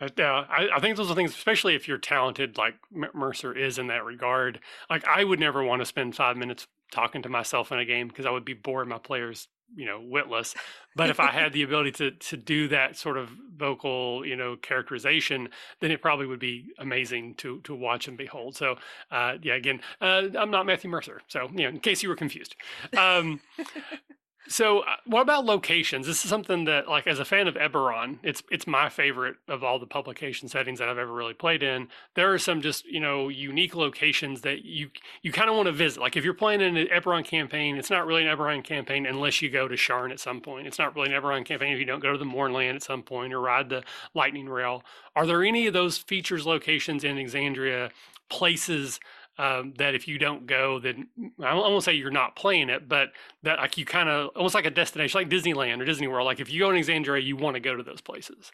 [0.00, 2.74] Uh, I, I, think those are things, especially if you're talented, like
[3.14, 4.60] Mercer is in that regard.
[4.90, 8.08] Like, I would never want to spend five minutes talking to myself in a game
[8.08, 10.54] because I would be boring my players, you know, witless.
[10.94, 14.56] But if I had the ability to to do that sort of vocal, you know,
[14.56, 15.48] characterization,
[15.80, 18.56] then it probably would be amazing to to watch and behold.
[18.56, 18.76] So,
[19.10, 22.16] uh, yeah, again, uh, I'm not Matthew Mercer, so you know, in case you were
[22.16, 22.56] confused.
[22.96, 23.40] Um,
[24.48, 26.06] so, uh, what about locations?
[26.06, 29.64] This is something that, like, as a fan of Eberron, it's it's my favorite of
[29.64, 31.88] all the publication settings that I've ever really played in.
[32.14, 34.90] There are some just you know unique locations that you
[35.22, 36.00] you kind of want to visit.
[36.00, 39.42] Like, if you're playing in an Eberron campaign, it's not really an Eberron campaign unless
[39.42, 40.66] you go to Sharn at some point.
[40.66, 43.02] It's not really an Eberron campaign if you don't go to the Mournland at some
[43.02, 43.82] point or ride the
[44.14, 44.84] Lightning Rail.
[45.16, 47.90] Are there any of those features locations in Exandria
[48.28, 49.00] places
[49.38, 51.08] um, that if you don't go, then
[51.42, 53.10] I won't say you're not playing it, but
[53.42, 56.26] that like you kind of almost like a destination, like Disneyland or Disney World.
[56.26, 58.50] Like if you go to Exandria, you want to go to those places.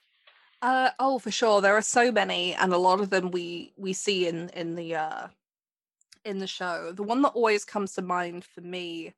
[0.60, 1.60] Uh, oh, for sure.
[1.60, 4.96] There are so many, and a lot of them we we see in in the
[4.96, 5.26] uh,
[6.24, 6.92] in the show.
[6.92, 9.14] The one that always comes to mind for me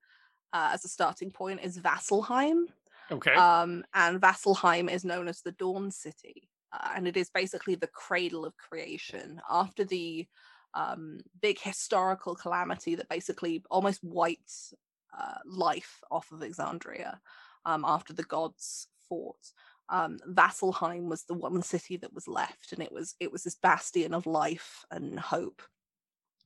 [0.53, 2.67] uh, as a starting point is Vasselheim.
[3.11, 3.35] Okay.
[3.35, 7.89] Um, and Vasselheim is known as the Dawn City, uh, and it is basically the
[7.89, 9.41] cradle of creation.
[9.51, 10.27] After the
[10.75, 14.75] um, big historical calamity that basically almost wiped
[15.19, 17.19] uh, life off of Exandria
[17.65, 19.53] um, after the gods fought.
[19.89, 23.55] Um, Vasselheim was the one city that was left, and it was it was this
[23.55, 25.63] bastion of life and hope.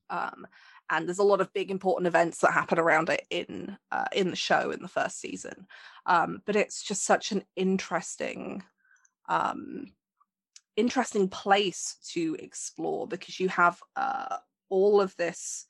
[0.09, 0.45] Um,
[0.89, 4.29] and there's a lot of big important events that happen around it in uh, in
[4.29, 5.67] the show in the first season.
[6.05, 8.63] Um, but it's just such an interesting
[9.29, 9.85] um,
[10.79, 14.37] interesting place to explore because you have uh,
[14.69, 15.65] all of this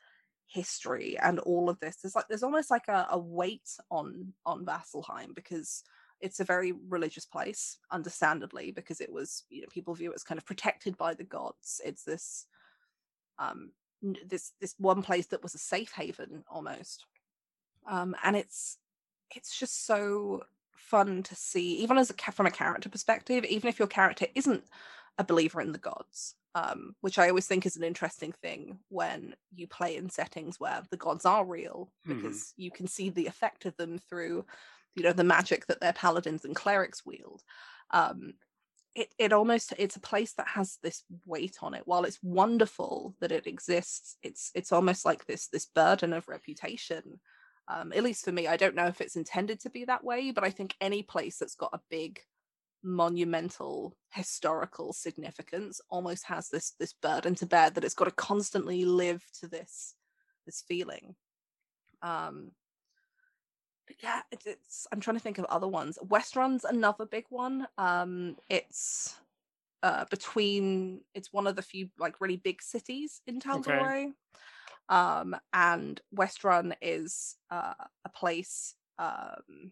[0.47, 1.97] history and all of this.
[1.97, 5.83] There's like there's almost like a, a weight on on vasselheim because
[6.21, 10.23] it's a very religious place understandably because it was you know people view it as
[10.23, 11.81] kind of protected by the gods.
[11.83, 12.45] It's this
[13.37, 13.71] um
[14.25, 17.05] this this one place that was a safe haven almost.
[17.87, 18.77] Um and it's
[19.35, 20.43] it's just so
[20.75, 24.63] fun to see even as a from a character perspective even if your character isn't
[25.19, 29.35] a believer in the gods, um, which I always think is an interesting thing when
[29.53, 32.15] you play in settings where the gods are real, hmm.
[32.15, 32.61] because mm-hmm.
[32.63, 34.45] you can see the effect of them through,
[34.95, 37.43] you know, the magic that their paladins and clerics wield.
[37.91, 38.33] Um,
[38.95, 41.83] it it almost it's a place that has this weight on it.
[41.85, 47.19] While it's wonderful that it exists, it's it's almost like this this burden of reputation.
[47.67, 50.31] Um, at least for me, I don't know if it's intended to be that way,
[50.31, 52.19] but I think any place that's got a big
[52.83, 58.85] monumental historical significance almost has this this burden to bear that it's got to constantly
[58.85, 59.95] live to this
[60.45, 61.15] this feeling.
[62.01, 62.51] Um
[63.87, 65.97] but yeah it, it's i'm trying to think of other ones.
[66.05, 67.67] Westruun's another big one.
[67.77, 69.15] Um it's
[69.83, 74.11] uh between it's one of the few like really big cities in Tal'Dorei okay.
[74.89, 77.73] um and Westruun is uh
[78.05, 79.71] a place um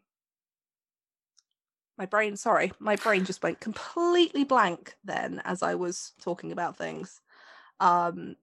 [1.98, 6.78] my brain sorry my brain just went completely blank then as i was talking about
[6.78, 7.22] things
[7.80, 8.36] um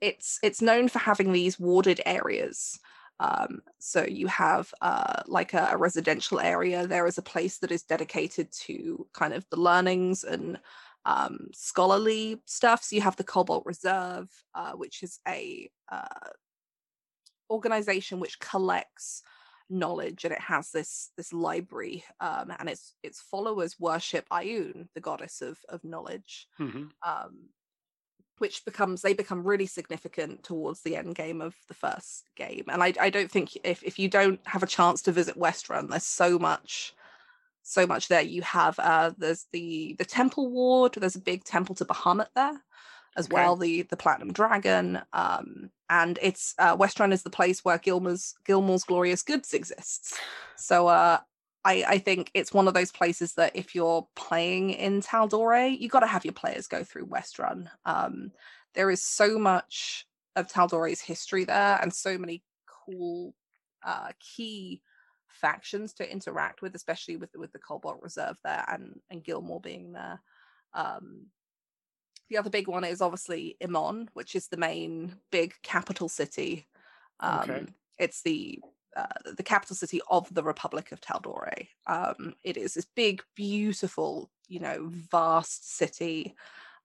[0.00, 2.78] it's it's known for having these warded areas
[3.18, 6.86] um, so you have uh, like a, a, residential area.
[6.86, 10.60] There is a place that is dedicated to kind of the learnings and
[11.06, 12.82] um, scholarly stuff.
[12.82, 16.30] So you have the Cobalt Reserve, uh, which is a uh,
[17.48, 19.22] organization which collects
[19.68, 25.00] knowledge and it has this this library um, and its its followers worship Ioun, the
[25.00, 26.84] goddess of of knowledge mm-hmm.
[27.06, 27.48] um,
[28.38, 32.82] which becomes they become really significant towards the end game of the first game and
[32.82, 36.04] I, I don't think if, if you don't have a chance to visit Westruun there's
[36.04, 36.94] so much
[37.62, 41.74] so much there you have uh there's the the temple ward there's a big temple
[41.74, 42.62] to Bahamut there
[43.16, 43.34] as okay.
[43.34, 46.76] well the the platinum dragon um and it's uh,
[47.12, 50.18] is the place where Gilmore's Gilmour's Glorious Goods exists.
[50.56, 51.18] So uh,
[51.64, 55.88] I I think it's one of those places that if you're playing in Tal'Dorei, you
[55.88, 57.68] got to have your players go through Westruun.
[57.84, 58.32] Um,
[58.74, 63.34] there is so much of Tal'Dorei's history there, and so many cool
[63.84, 64.82] uh, key
[65.28, 69.92] factions to interact with, especially with with the Cobalt Reserve there and and Gilmour being
[69.92, 70.20] there.
[70.74, 71.26] Um,
[72.28, 76.66] the other big one is obviously Emon, which is the main big capital city.
[77.20, 77.66] Um, okay.
[77.98, 78.60] It's the
[78.96, 79.06] uh,
[79.36, 81.68] the capital city of the Republic of Tal'Dorei.
[81.86, 86.34] Um, it is this big, beautiful, you know, vast city.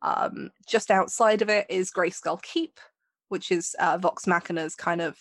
[0.02, 2.80] Um, just outside of it is Greyskull Keep,
[3.30, 5.18] which is uh, Vox Machina's kind of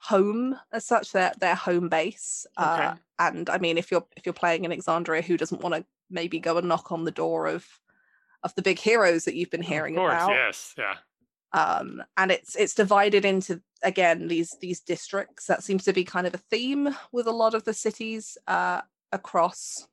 [0.00, 2.46] home as such, their their home base.
[2.56, 2.84] Uh, okay.
[2.84, 5.84] Uh, and I mean, if you're if you're playing in Exandria, who doesn't want to
[6.10, 7.66] maybe go and knock on the door of
[8.42, 10.30] of the big heroes that you've been hearing of course, about?
[10.30, 10.94] Yes, yeah.
[11.52, 15.46] Um, and it's it's divided into again these these districts.
[15.46, 18.80] That seems to be kind of a theme with a lot of the cities uh,
[19.12, 19.86] across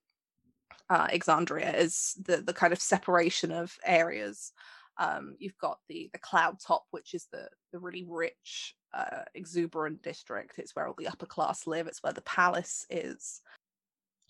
[0.90, 4.54] uh, Exandria is the the kind of separation of areas.
[4.98, 10.02] Um, you've got the the cloud top, which is the the really rich, uh, exuberant
[10.02, 10.60] district.
[10.60, 11.88] It's where all the upper class live.
[11.88, 13.42] It's where the palace is.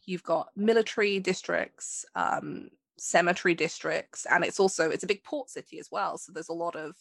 [0.05, 2.70] You've got military districts, um,
[3.00, 6.18] cemetery districts, and it's also it's a big port city as well.
[6.18, 6.95] So there's a lot of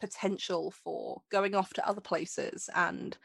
[0.00, 3.16] potential for going off to other places, and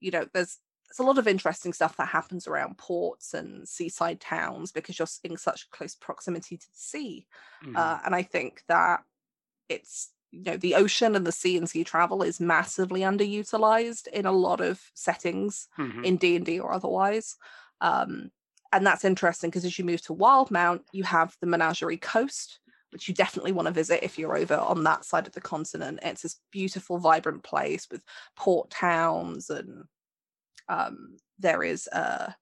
[0.00, 0.58] you know there's
[0.88, 5.08] there's a lot of interesting stuff that happens around ports and seaside towns because you're
[5.24, 7.26] in such close proximity to the sea.
[7.64, 7.76] Mm-hmm.
[7.76, 9.00] Uh, and I think that
[9.68, 14.26] it's you know the ocean and the sea and sea travel is massively underutilized in
[14.26, 16.04] a lot of settings mm-hmm.
[16.04, 17.36] in D&D or otherwise.
[17.80, 18.30] Um,
[18.74, 22.58] and that's interesting because as you move to Wildemount, you have the Menagerie Coast,
[22.90, 26.00] which you definitely want to visit if you're over on that side of the continent.
[26.02, 28.02] It's this beautiful, vibrant place with
[28.36, 29.84] port towns and
[30.68, 32.34] um, there is a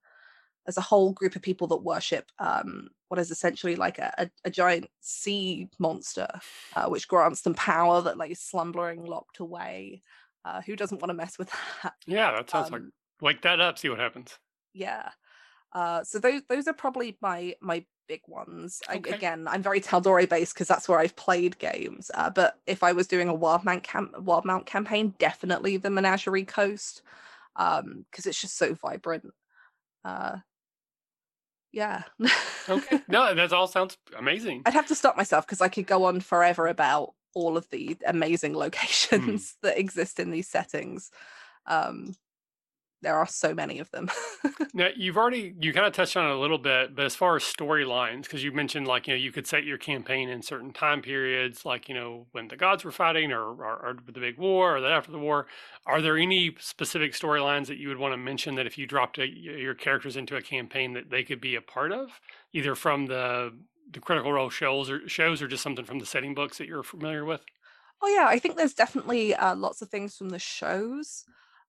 [0.64, 4.30] there's a whole group of people that worship um, what is essentially like a, a,
[4.44, 6.28] a giant sea monster,
[6.76, 10.02] uh, which grants them power that lays slumbering locked away.
[10.44, 11.50] Uh, who doesn't want to mess with
[11.82, 11.94] that?
[12.06, 12.82] Yeah, that sounds um, like
[13.20, 14.38] wake that up, see what happens.
[14.72, 15.10] Yeah.
[15.72, 18.82] Uh, so those those are probably my my big ones.
[18.90, 19.12] Okay.
[19.12, 22.10] I, again, I'm very Tal'Dorei based because that's where I've played games.
[22.14, 27.02] Uh, but if I was doing a Wildemount camp Wildemount campaign, definitely the Menagerie Coast
[27.56, 29.32] um because it's just so vibrant
[30.04, 30.36] uh
[31.72, 32.02] yeah
[32.68, 36.04] okay no that all sounds amazing i'd have to stop myself because i could go
[36.04, 38.58] on forever about all of the amazing hmm.
[38.58, 39.54] locations mm.
[39.62, 41.10] that exist in these settings
[41.66, 42.14] um
[43.02, 44.10] there are so many of them.
[44.74, 47.36] now you've already you kind of touched on it a little bit, but as far
[47.36, 50.72] as storylines, because you mentioned like you know you could set your campaign in certain
[50.72, 54.38] time periods, like you know when the gods were fighting, or, or, or the big
[54.38, 55.46] war, or that after the war.
[55.84, 59.18] Are there any specific storylines that you would want to mention that if you dropped
[59.18, 62.20] a, your characters into a campaign that they could be a part of,
[62.52, 63.52] either from the
[63.90, 66.82] the Critical Role shows or shows, or just something from the setting books that you're
[66.82, 67.42] familiar with?
[68.00, 71.24] Oh yeah, I think there's definitely uh, lots of things from the shows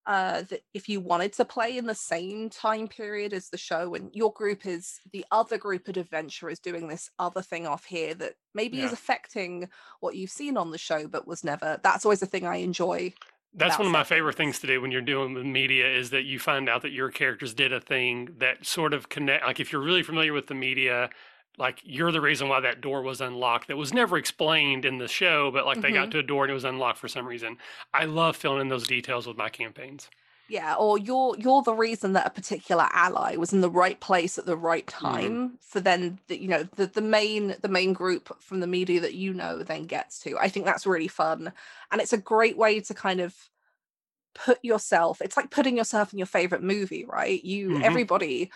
[0.06, 3.95] uh, that if you wanted to play in the same time period as the show
[3.95, 8.14] and your group is the other group of adventurers doing this other thing off here
[8.14, 8.86] that maybe yeah.
[8.86, 9.70] is affecting
[10.01, 13.14] what you've seen on the show but was never that's always a thing i enjoy
[13.56, 16.24] that's one of my favorite things to do when you're doing the media is that
[16.24, 19.72] you find out that your characters did a thing that sort of connect like if
[19.72, 21.10] you're really familiar with the media
[21.58, 25.08] like you're the reason why that door was unlocked that was never explained in the
[25.08, 25.82] show but like mm-hmm.
[25.82, 26.12] they got mm-hmm.
[26.12, 27.58] to a door and it was unlocked for some reason
[27.93, 30.10] i love filling in those details with my campaigns
[30.49, 34.38] yeah or you're you're the reason that a particular ally was in the right place
[34.38, 35.06] at the right mm-hmm.
[35.06, 35.56] time mm-hmm.
[35.60, 39.14] for then the, you know the, the main the main group from the media that
[39.14, 41.51] you know then gets to i think that's really fun
[41.91, 43.36] and it's a great way to kind of
[44.36, 47.84] put yourself it's like putting yourself in your favorite movie right you mm-hmm.
[47.84, 48.51] everybody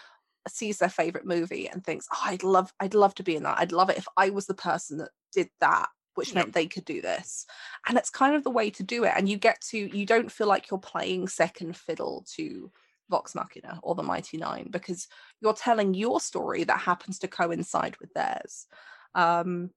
[0.51, 3.59] sees their favorite movie and thinks, "Oh, I'd love, I'd love to be in that.
[3.59, 6.85] I'd love it if I was the person that did that." Which meant they could
[6.85, 7.45] do this.
[7.87, 9.13] And it's kind of the way to do it.
[9.15, 12.71] And you get to, you don't feel like you're playing second fiddle to
[13.09, 15.07] Vox Machina or the Mighty Nein because
[15.41, 18.65] you're telling your story that happens to coincide with theirs.
[19.15, 19.71] Um,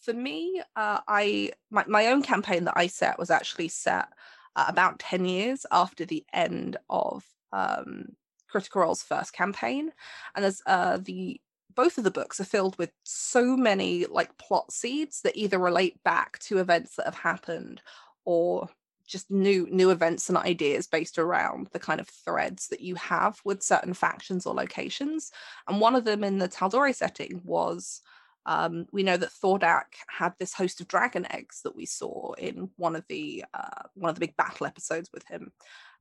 [0.00, 4.08] for me, uh, I my, my own campaign that I set was actually set
[4.56, 8.08] uh, about 10 years after the end of um,
[8.54, 9.90] Critical Role's first campaign,
[10.36, 11.40] and as uh, the
[11.74, 16.00] both of the books are filled with so many like plot seeds that either relate
[16.04, 17.82] back to events that have happened
[18.24, 18.68] or
[19.08, 23.40] just new new events and ideas based around the kind of threads that you have
[23.44, 25.32] with certain factions or locations.
[25.66, 28.02] And one of them in the Tal'Dorei setting was
[28.46, 32.70] um, we know that Thordak had this host of dragon eggs that we saw in
[32.76, 35.50] one of the uh, one of the big battle episodes with him,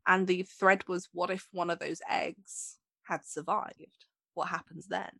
[0.07, 5.11] and the thread was what if one of those eggs had survived what happens then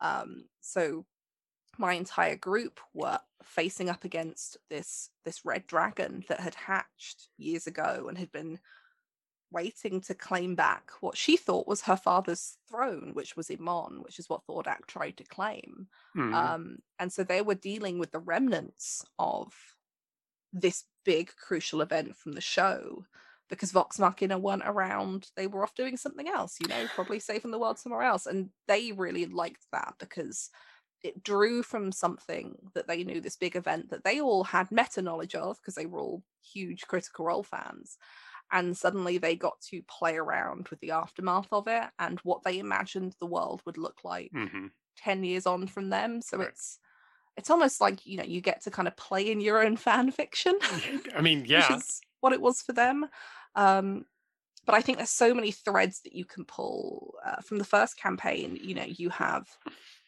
[0.00, 1.06] um, so
[1.78, 7.66] my entire group were facing up against this this red dragon that had hatched years
[7.66, 8.58] ago and had been
[9.52, 14.18] waiting to claim back what she thought was her father's throne, which was Emon, which
[14.18, 15.86] is what Thordak tried to claim.
[16.16, 16.34] Mm.
[16.34, 19.52] Um, and so they were dealing with the remnants of
[20.52, 23.04] this big crucial event from the show
[23.48, 25.28] because Vox Machina weren't around.
[25.36, 28.26] They were off doing something else, you know, probably saving the world somewhere else.
[28.26, 30.50] And they really liked that because
[31.02, 35.02] it drew from something that they knew this big event that they all had meta
[35.02, 37.98] knowledge of because they were all huge critical role fans
[38.52, 42.58] and suddenly they got to play around with the aftermath of it and what they
[42.58, 44.66] imagined the world would look like mm-hmm.
[44.98, 46.48] 10 years on from them so right.
[46.48, 46.78] it's
[47.36, 50.10] it's almost like you know you get to kind of play in your own fan
[50.10, 50.58] fiction
[51.16, 51.78] i mean yeah
[52.26, 53.06] what it was for them
[53.54, 54.04] um
[54.66, 57.96] but i think there's so many threads that you can pull uh, from the first
[57.96, 59.46] campaign you know you have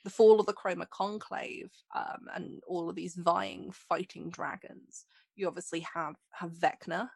[0.05, 5.05] the fall of the chroma conclave um, and all of these vying fighting dragons.
[5.37, 7.11] You obviously have have vecna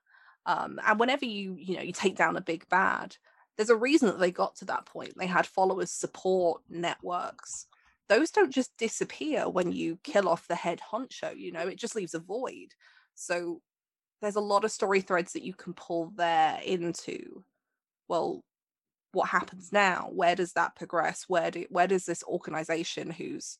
[0.46, 3.16] um, and whenever you you know you take down a big bad
[3.56, 5.12] there's a reason that they got to that point.
[5.16, 7.66] They had followers support networks.
[8.08, 11.96] Those don't just disappear when you kill off the head honcho you know it just
[11.96, 12.74] leaves a void.
[13.14, 13.62] So
[14.22, 17.44] there's a lot of story threads that you can pull there into
[18.08, 18.42] well
[19.12, 20.08] what happens now?
[20.10, 21.24] Where does that progress?
[21.28, 23.58] Where do where does this organization whose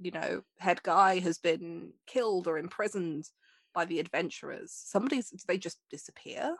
[0.00, 3.28] you know head guy has been killed or imprisoned
[3.72, 6.56] by the adventurers somebody's do they just disappear?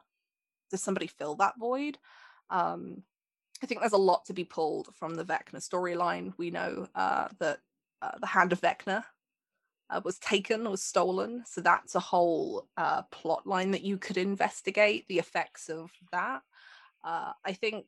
[0.71, 1.99] Does somebody fill that void?
[2.51, 3.03] Um
[3.63, 6.33] i think there's a lot to be pulled from the vecna storyline.
[6.37, 7.61] We know uh that
[8.03, 9.05] uh, the hand of vecna
[9.91, 14.17] uh, was taken was stolen so that's a whole uh, plot line that you could
[14.17, 16.43] investigate the effects of that.
[17.05, 17.87] Uh, i think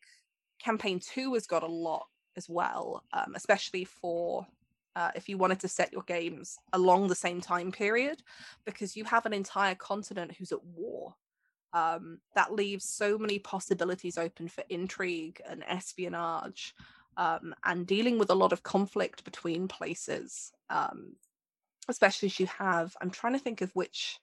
[0.62, 4.46] campaign two has got a lot as well um, especially for
[4.96, 8.22] uh, if you wanted to set your games along the same time period
[8.64, 11.14] because you have an entire continent who's at war.
[11.74, 16.74] Um, that leaves so many possibilities open for intrigue and espionage
[17.18, 21.14] um, and dealing with a lot of conflict between places um,
[21.88, 24.18] especially as you have i'm trying to think of which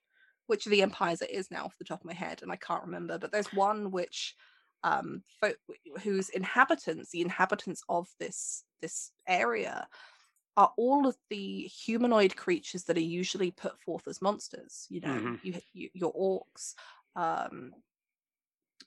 [0.47, 2.55] which of the empires it is now off the top of my head and i
[2.55, 4.35] can't remember but there's one which
[4.83, 5.53] um fo-
[6.01, 9.87] whose inhabitants the inhabitants of this this area
[10.55, 14.85] are all of the humanoid creatures that are usually put forth as monsters.
[14.89, 15.35] You know, mm-hmm.
[15.41, 16.73] you, you, your orcs,
[17.15, 17.71] um,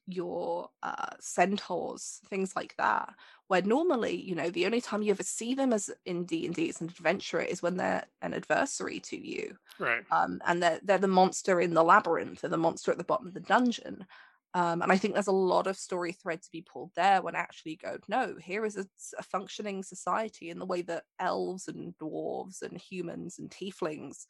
[0.07, 3.15] your uh, centaurs, things like that.
[3.49, 6.55] Where normally, you know, the only time you ever see them as in D and
[6.55, 10.03] D as an adventurer is when they're an adversary to you, right?
[10.11, 13.27] Um, and they're they're the monster in the labyrinth, they're the monster at the bottom
[13.27, 14.07] of the dungeon.
[14.55, 17.35] Um, and I think there's a lot of story thread to be pulled there when
[17.35, 18.87] actually go, no, here is a,
[19.19, 24.25] a, functioning society in the way that elves and dwarves and humans and tieflings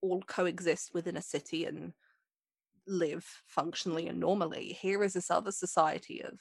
[0.00, 1.92] all coexist within a city and
[2.86, 4.76] live functionally and normally.
[4.80, 6.38] Here is this other society of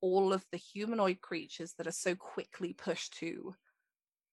[0.00, 3.54] all of the humanoid creatures that are so quickly pushed to,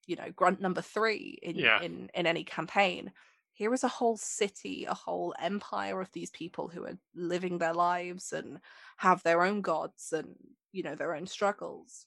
[0.05, 1.81] you know, grunt number three in yeah.
[1.81, 3.11] in, in any campaign
[3.55, 7.73] here is a whole city, a whole empire of these people who are living their
[7.73, 8.59] lives and
[8.97, 10.35] have their own gods and,
[10.73, 12.05] you know, their own struggles.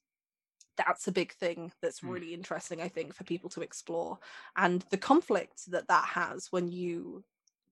[0.77, 2.11] That's a big thing that's mm.
[2.11, 4.19] really interesting, I think, for people to explore.
[4.57, 7.25] And the conflict that that has when you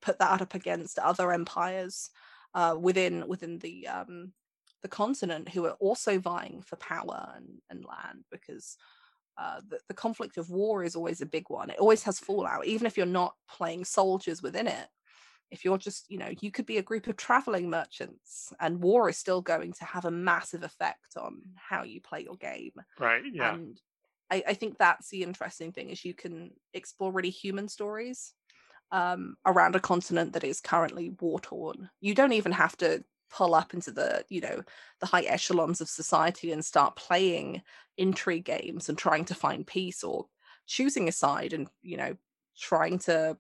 [0.03, 2.11] put that up against other empires
[2.55, 4.33] uh, within within the um,
[4.83, 8.77] the continent who are also vying for power and, and land because
[9.39, 11.71] uh, the, the conflict of war is always a big one.
[11.71, 14.89] It always has fallout, even if you're not playing soldiers within it.
[15.51, 19.09] If you're just, you know, you could be a group of traveling merchants, and war
[19.09, 22.73] is still going to have a massive effect on how you play your game.
[22.99, 23.23] Right.
[23.33, 23.55] Yeah.
[23.55, 23.81] And
[24.31, 28.33] I, I think that's the interesting thing is you can explore really human stories
[28.93, 31.91] um, around a continent that is currently war torn.
[32.01, 34.63] You don't even have to pull up into the you know
[35.01, 37.61] the high echelons of society and start playing
[37.97, 40.27] intrigue games and trying to find peace or
[40.67, 42.17] choosing a side and you know
[42.59, 43.37] trying to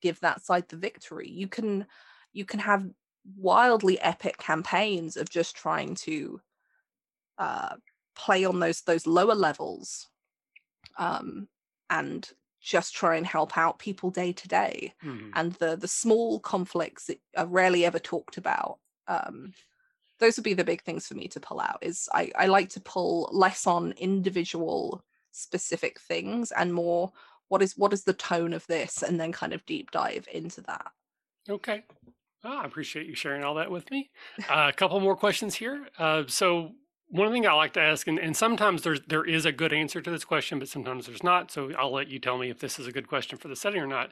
[0.00, 1.84] give that side the victory you can
[2.32, 2.88] you can have
[3.36, 6.40] wildly epic campaigns of just trying to
[7.38, 7.74] uh
[8.14, 10.08] play on those those lower levels
[10.98, 11.48] um
[11.90, 12.30] and
[12.64, 15.30] just try and help out people day to day mm-hmm.
[15.34, 19.52] and the the small conflicts that are rarely ever talked about um,
[20.18, 22.70] those would be the big things for me to pull out is I, I like
[22.70, 27.12] to pull less on individual specific things and more
[27.48, 29.02] what is what is the tone of this?
[29.02, 30.90] and then kind of deep dive into that.
[31.48, 31.84] Okay.
[32.46, 34.10] Oh, i appreciate you sharing all that with me.
[34.50, 35.88] Uh, a couple more questions here.
[35.98, 36.72] Uh, so
[37.14, 40.00] one thing I like to ask, and, and sometimes there's there is a good answer
[40.00, 41.52] to this question, but sometimes there's not.
[41.52, 43.80] So I'll let you tell me if this is a good question for the setting
[43.80, 44.10] or not.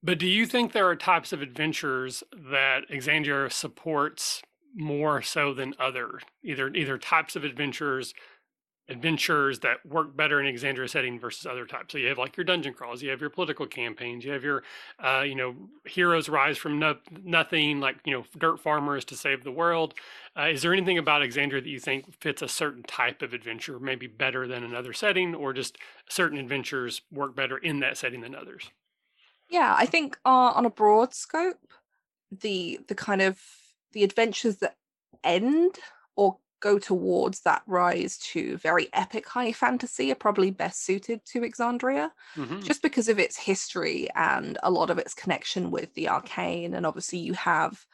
[0.00, 4.42] But do you think there are types of adventures that Exandria supports
[4.76, 8.14] more so than other either either types of adventures
[8.88, 11.92] adventures that work better in Exandria setting versus other types.
[11.92, 14.62] So you have like your dungeon crawls, you have your political campaigns, you have your,
[15.02, 19.44] uh, you know, heroes rise from no- nothing, like you know, dirt farmers to save
[19.44, 19.94] the world.
[20.36, 23.78] Uh, is there anything about Exandria that you think fits a certain type of adventure,
[23.80, 25.78] maybe better than another setting, or just
[26.08, 28.70] certain adventures work better in that setting than others?
[29.48, 31.72] Yeah, I think uh, on a broad scope,
[32.30, 33.40] the the kind of
[33.92, 34.76] the adventures that
[35.24, 35.78] end
[36.16, 41.42] or go towards that rise to very epic high fantasy are probably best suited to
[41.42, 42.60] Exandria, mm-hmm.
[42.60, 46.74] just because of its history and a lot of its connection with the arcane.
[46.74, 47.86] And obviously, you have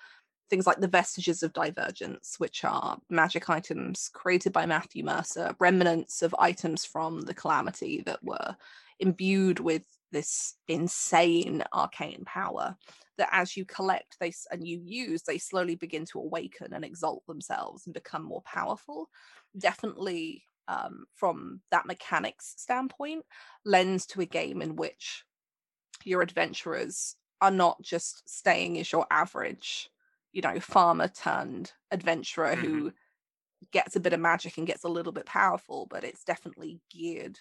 [0.49, 6.23] things like the vestiges of divergence, which are magic items created by Matthew Mercer, remnants
[6.23, 8.57] of items from the calamity that were
[9.01, 9.83] imbued with
[10.13, 12.77] this insane arcane power
[13.19, 17.25] that as you collect they and you use they slowly begin to awaken and exalt
[17.27, 19.09] themselves and become more powerful
[19.59, 23.25] definitely um, from that mechanics standpoint
[23.65, 25.25] lends to a game in which
[26.05, 29.91] your adventurers are not just staying as your average
[30.33, 32.67] you know farmer turned adventurer mm-hmm.
[32.67, 32.93] who
[33.73, 37.39] gets a bit of magic and gets a little bit powerful but it's definitely geared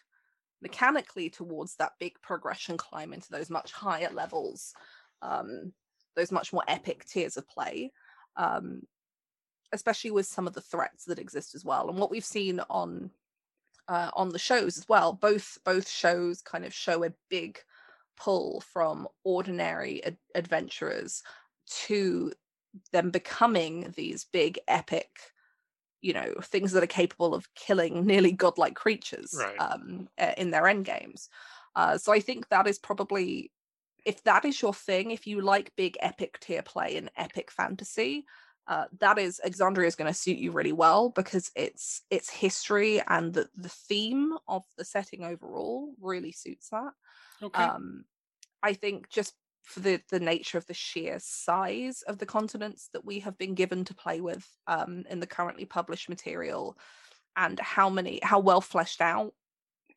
[0.61, 4.73] mechanically towards that big progression climb into those much higher levels
[5.21, 5.73] um,
[6.15, 7.91] those much more epic tiers of play,
[8.35, 8.81] um,
[9.71, 11.89] especially with some of the threats that exist as well.
[11.89, 13.11] And what we've seen on
[13.87, 17.59] uh, on the shows as well, both both shows kind of show a big
[18.17, 21.23] pull from ordinary ad- adventurers
[21.65, 22.31] to
[22.91, 25.09] them becoming these big epic
[26.01, 29.57] you know things that are capable of killing nearly godlike creatures right.
[29.59, 31.29] um, in their end games
[31.75, 33.51] uh, so i think that is probably
[34.05, 38.25] if that is your thing, if you like big epic tier play and epic fantasy,
[38.67, 43.01] uh, that is Exandria is going to suit you really well because it's its history
[43.07, 46.93] and the, the theme of the setting overall really suits that.
[47.41, 47.63] Okay.
[47.63, 48.05] Um,
[48.63, 49.33] I think just
[49.71, 53.55] for the the nature of the sheer size of the continents that we have been
[53.55, 56.77] given to play with um, in the currently published material,
[57.35, 59.33] and how many how well fleshed out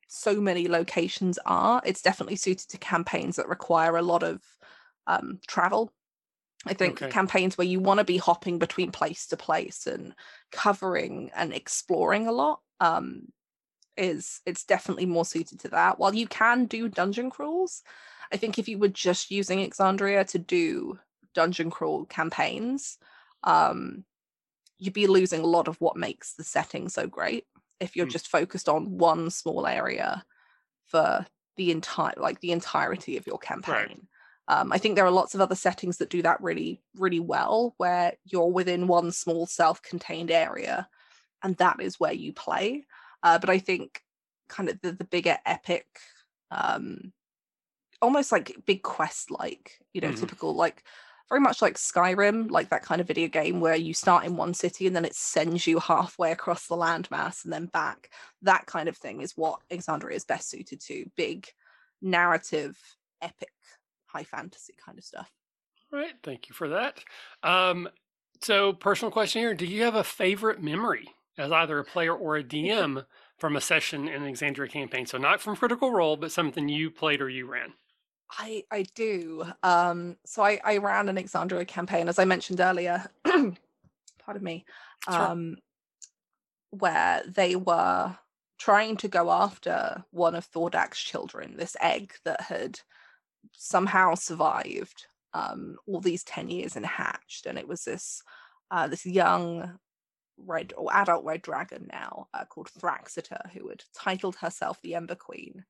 [0.08, 4.42] so many locations are, it's definitely suited to campaigns that require a lot of
[5.06, 5.92] um, travel.
[6.66, 7.10] I think okay.
[7.10, 10.14] campaigns where you want to be hopping between place to place and
[10.50, 13.28] covering and exploring a lot um,
[13.96, 15.98] is it's definitely more suited to that.
[15.98, 17.82] While you can do dungeon crawls,
[18.32, 20.98] I think if you were just using Exandria to do
[21.34, 22.98] dungeon crawl campaigns,
[23.42, 24.04] um,
[24.78, 27.46] you'd be losing a lot of what makes the setting so great
[27.80, 28.12] if you're mm.
[28.12, 30.24] just focused on one small area
[30.86, 31.26] for
[31.56, 33.74] the entire like the entirety of your campaign.
[33.74, 34.00] Right.
[34.46, 37.74] Um, I think there are lots of other settings that do that really, really well,
[37.78, 40.86] where you're within one small self-contained area,
[41.42, 42.84] and that is where you play.
[43.24, 44.02] Uh, but I think
[44.48, 45.86] kind of the, the bigger epic,
[46.50, 47.12] um,
[48.00, 50.20] almost like big quest like, you know, mm-hmm.
[50.20, 50.84] typical like
[51.30, 54.52] very much like Skyrim, like that kind of video game where you start in one
[54.52, 58.10] city and then it sends you halfway across the landmass and then back.
[58.42, 61.10] That kind of thing is what Exandria is best suited to.
[61.16, 61.48] Big
[62.02, 62.78] narrative,
[63.22, 63.52] epic,
[64.06, 65.30] high fantasy kind of stuff.
[65.92, 67.00] All right, thank you for that.
[67.42, 67.88] Um,
[68.42, 71.08] so, personal question here: Do you have a favorite memory
[71.38, 73.04] as either a player or a DM
[73.38, 75.06] from a session in an Exandria campaign?
[75.06, 77.74] So, not from Critical Role, but something you played or you ran.
[78.30, 79.44] I I do.
[79.62, 83.04] Um, so I I ran an Exandria campaign, as I mentioned earlier.
[83.24, 84.64] pardon me.
[85.06, 85.56] Um,
[86.70, 88.16] where they were
[88.58, 92.80] trying to go after one of Thordak's children, this egg that had
[93.52, 98.22] somehow survived um, all these ten years and hatched, and it was this
[98.70, 99.78] uh, this young
[100.38, 105.14] red or adult red dragon now uh, called Thraxita, who had titled herself the Ember
[105.14, 105.64] Queen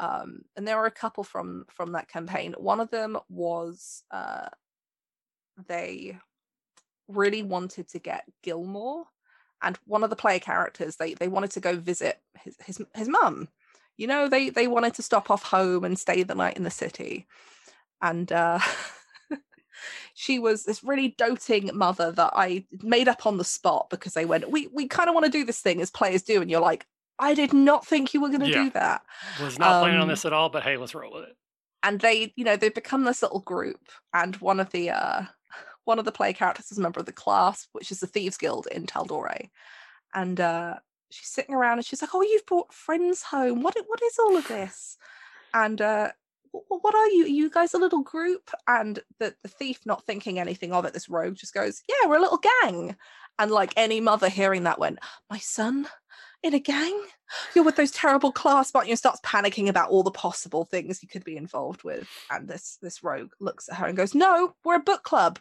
[0.00, 2.54] um, and there were a couple from from that campaign.
[2.56, 4.48] One of them was uh,
[5.68, 6.18] they
[7.06, 9.04] really wanted to get Gilmore,
[9.62, 13.08] and one of the player characters they they wanted to go visit his his his
[13.08, 13.48] mum.
[13.98, 16.70] You know, they they wanted to stop off home and stay the night in the
[16.70, 17.26] city,
[18.02, 18.30] and.
[18.32, 18.60] Uh,
[20.20, 24.26] she was this really doting mother that I made up on the spot because they
[24.26, 26.60] went, we we kind of want to do this thing as players do, and you're
[26.60, 26.84] like,
[27.18, 28.64] I did not think you were going to yeah.
[28.64, 29.00] do that.
[29.40, 31.36] Was not um, planning on um, this at all, but hey, let's roll with it.
[31.82, 33.80] And they, you know, they've become this little group,
[34.12, 35.22] and one of the uh
[35.84, 38.36] one of the play characters is a member of the Clasp, which is the Thieves
[38.36, 39.48] Guild in Tal'Dorei.
[40.12, 40.74] And uh
[41.08, 43.62] she's sitting around and she's like, "Oh, you've brought friends home.
[43.62, 44.98] What what is all of this?"
[45.54, 46.10] And uh
[46.52, 47.24] what are you?
[47.24, 48.50] Are you guys a little group?
[48.66, 52.18] And the, the thief, not thinking anything of it, this rogue just goes, Yeah, we're
[52.18, 52.96] a little gang.
[53.38, 54.98] And like any mother hearing that went,
[55.30, 55.86] My son
[56.42, 57.00] in a gang?
[57.54, 61.08] You're with those terrible Clasp but you starts panicking about all the possible things you
[61.08, 62.08] could be involved with.
[62.30, 65.38] And this this rogue looks at her and goes, No, we're a book club.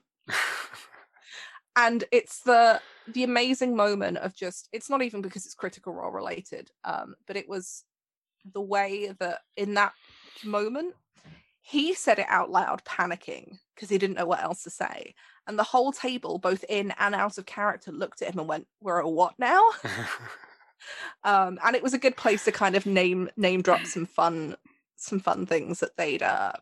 [1.76, 6.12] and it's the the amazing moment of just it's not even because it's critical role
[6.12, 7.84] related, um, but it was
[8.53, 9.93] the way that in that
[10.44, 10.96] moment
[11.70, 15.14] he said it out loud, panicking because he didn't know what else to say.
[15.46, 18.68] And the whole table, both in and out of character, looked at him and went,
[18.82, 19.64] "We're a what now?"
[21.24, 24.56] um, and it was a good place to kind of name name drop some fun
[24.96, 26.54] some fun things that they'd uh,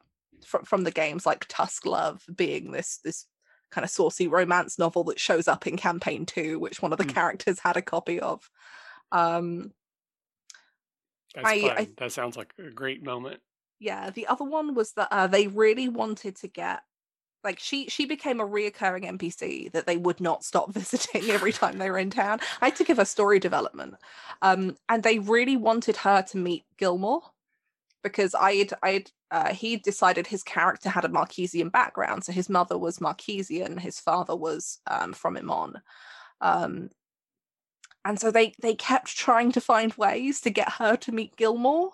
[0.45, 3.27] from from the games, like Tusk Love being this this
[3.71, 7.05] kind of saucy romance novel that shows up in campaign two, which one of the
[7.05, 7.13] mm.
[7.13, 8.49] characters had a copy of.
[9.13, 9.71] Um,
[11.33, 13.39] That's I, I, that sounds like a great moment
[13.79, 16.81] yeah the other one was that uh, they really wanted to get
[17.43, 21.77] like she she became a reoccurring npc that they would not stop visiting every time
[21.77, 22.39] they were in town.
[22.61, 23.95] I had to give her story development
[24.41, 27.21] um and they really wanted her to meet gilmore
[28.03, 32.77] because i'd i'd uh, he decided his character had a marquesian background so his mother
[32.77, 35.81] was marquesian his father was um, from Emon
[36.39, 36.89] um
[38.05, 41.91] and so they they kept trying to find ways to get her to meet gilmore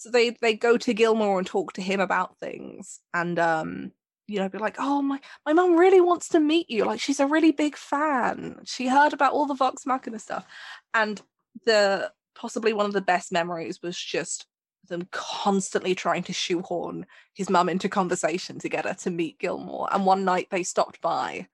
[0.00, 3.92] so they they go to Gilmore and talk to him about things, and um,
[4.26, 6.86] you know, be like, "Oh my, my mom really wants to meet you.
[6.86, 8.60] Like, she's a really big fan.
[8.64, 10.46] She heard about all the Vox Machina stuff."
[10.94, 11.20] And
[11.66, 14.46] the possibly one of the best memories was just
[14.88, 19.86] them constantly trying to shoehorn his mum into conversation to get her to meet Gilmore.
[19.92, 21.46] And one night they stopped by,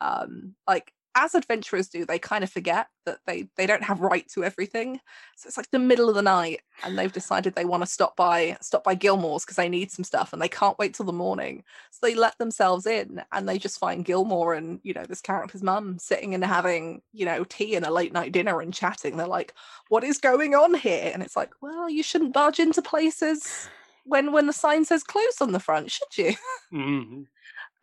[0.00, 4.28] um, like as adventurers do, they kind of forget that they they don't have right
[4.30, 5.00] to everything.
[5.36, 8.16] So it's like the middle of the night, and they've decided they want to stop
[8.16, 11.12] by stop by Gilmore's because they need some stuff, and they can't wait till the
[11.12, 11.62] morning.
[11.90, 15.62] So they let themselves in, and they just find Gilmore and you know this character's
[15.62, 19.16] mum sitting and having you know tea and a late night dinner and chatting.
[19.16, 19.54] They're like,
[19.88, 23.68] "What is going on here?" And it's like, "Well, you shouldn't barge into places
[24.04, 26.34] when when the sign says close on the front, should you?"
[26.72, 27.22] Mm-hmm.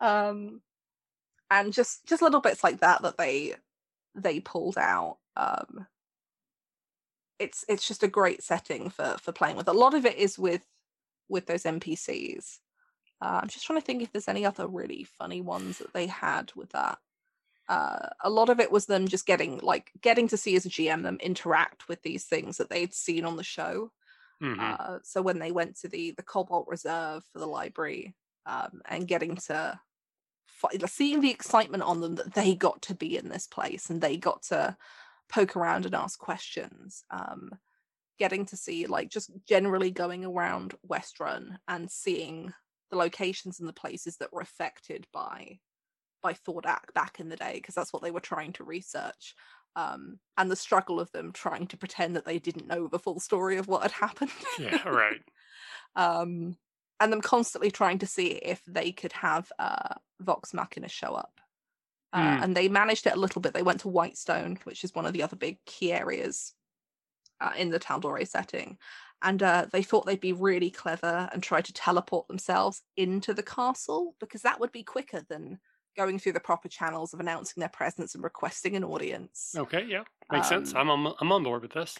[0.06, 0.60] um
[1.52, 3.54] and just just little bits like that that they
[4.14, 5.86] they pulled out um
[7.38, 9.68] it's it's just a great setting for for playing with.
[9.68, 10.64] A lot of it is with
[11.28, 12.58] with those npcs
[13.22, 16.06] uh, i'm just trying to think if there's any other really funny ones that they
[16.06, 16.98] had with that.
[17.68, 20.68] Uh, a lot of it was them just getting like getting to see as a
[20.68, 23.90] gm them interact with these things that they'd seen on the show.
[24.42, 24.60] Mm-hmm.
[24.60, 28.14] uh, so when they went to the the cobalt reserve for the library
[28.46, 29.78] um, and getting to
[30.86, 34.16] seeing the excitement on them that they got to be in this place and they
[34.16, 34.76] got to
[35.28, 37.50] poke around and ask questions um,
[38.18, 42.52] getting to see like just generally going around Westruun and seeing
[42.90, 45.58] the locations and the places that were affected by
[46.22, 49.34] by Thordak back in the day because that's what they were trying to research
[49.74, 53.18] um, and the struggle of them trying to pretend that they didn't know the full
[53.18, 54.30] story of what had happened.
[54.58, 55.20] Yeah right.
[55.96, 56.56] Um
[57.02, 61.40] and them constantly trying to see if they could have uh, Vox Machina show up.
[62.12, 62.44] Uh, mm.
[62.44, 63.54] And they managed it a little bit.
[63.54, 66.54] They went to Whitestone, which is one of the other big key areas
[67.40, 68.78] uh, in the Tal'Dorei setting.
[69.20, 73.42] And uh, they thought they'd be really clever and try to teleport themselves into the
[73.42, 75.58] castle because that would be quicker than
[75.96, 79.54] going through the proper channels of announcing their presence and requesting an audience.
[79.56, 80.74] Okay, yeah, makes um, sense.
[80.74, 81.98] I'm on, I'm on board with this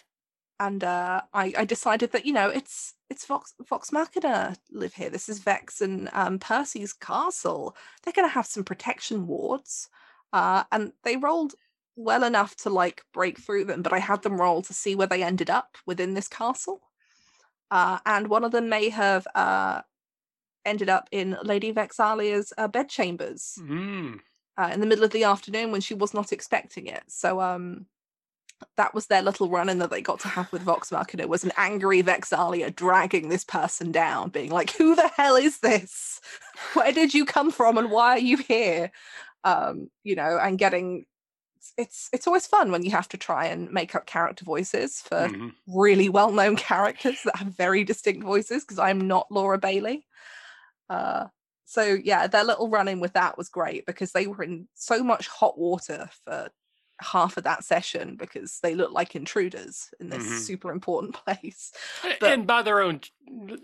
[0.59, 5.09] and uh, I, I, decided that you know it's it's Vox Vox Machina live here.
[5.09, 7.75] This is Vex and um, Percy's castle.
[8.03, 9.89] They're going to have some protection wards,
[10.31, 11.55] uh, and they rolled
[11.95, 13.81] well enough to like break through them.
[13.81, 16.81] But I had them roll to see where they ended up within this castle,
[17.71, 19.81] uh, and one of them may have uh,
[20.65, 24.19] ended up in Lady Vex'ahlia's uh, bedchambers mm.
[24.71, 27.03] in the middle of the afternoon when she was not expecting it.
[27.07, 27.87] So um
[28.77, 31.43] that was their little run-in that they got to have with Vox Machina it was
[31.43, 36.19] an angry Vex'ahlia dragging this person down, being like, "Who the hell is this?
[36.73, 38.91] Where did you come from, and why are you here?"
[39.43, 41.05] Um, you know, and getting
[41.77, 45.27] it's it's always fun when you have to try and make up character voices for
[45.27, 45.49] mm-hmm.
[45.67, 50.05] really well-known characters that have very distinct voices because I'm not Laura Bailey.
[50.89, 51.27] Uh,
[51.65, 55.27] so yeah, their little run-in with that was great because they were in so much
[55.27, 56.49] hot water for
[57.01, 60.37] half of that session because they look like intruders in this mm-hmm.
[60.37, 61.71] super important place.
[62.19, 63.01] But, and by their own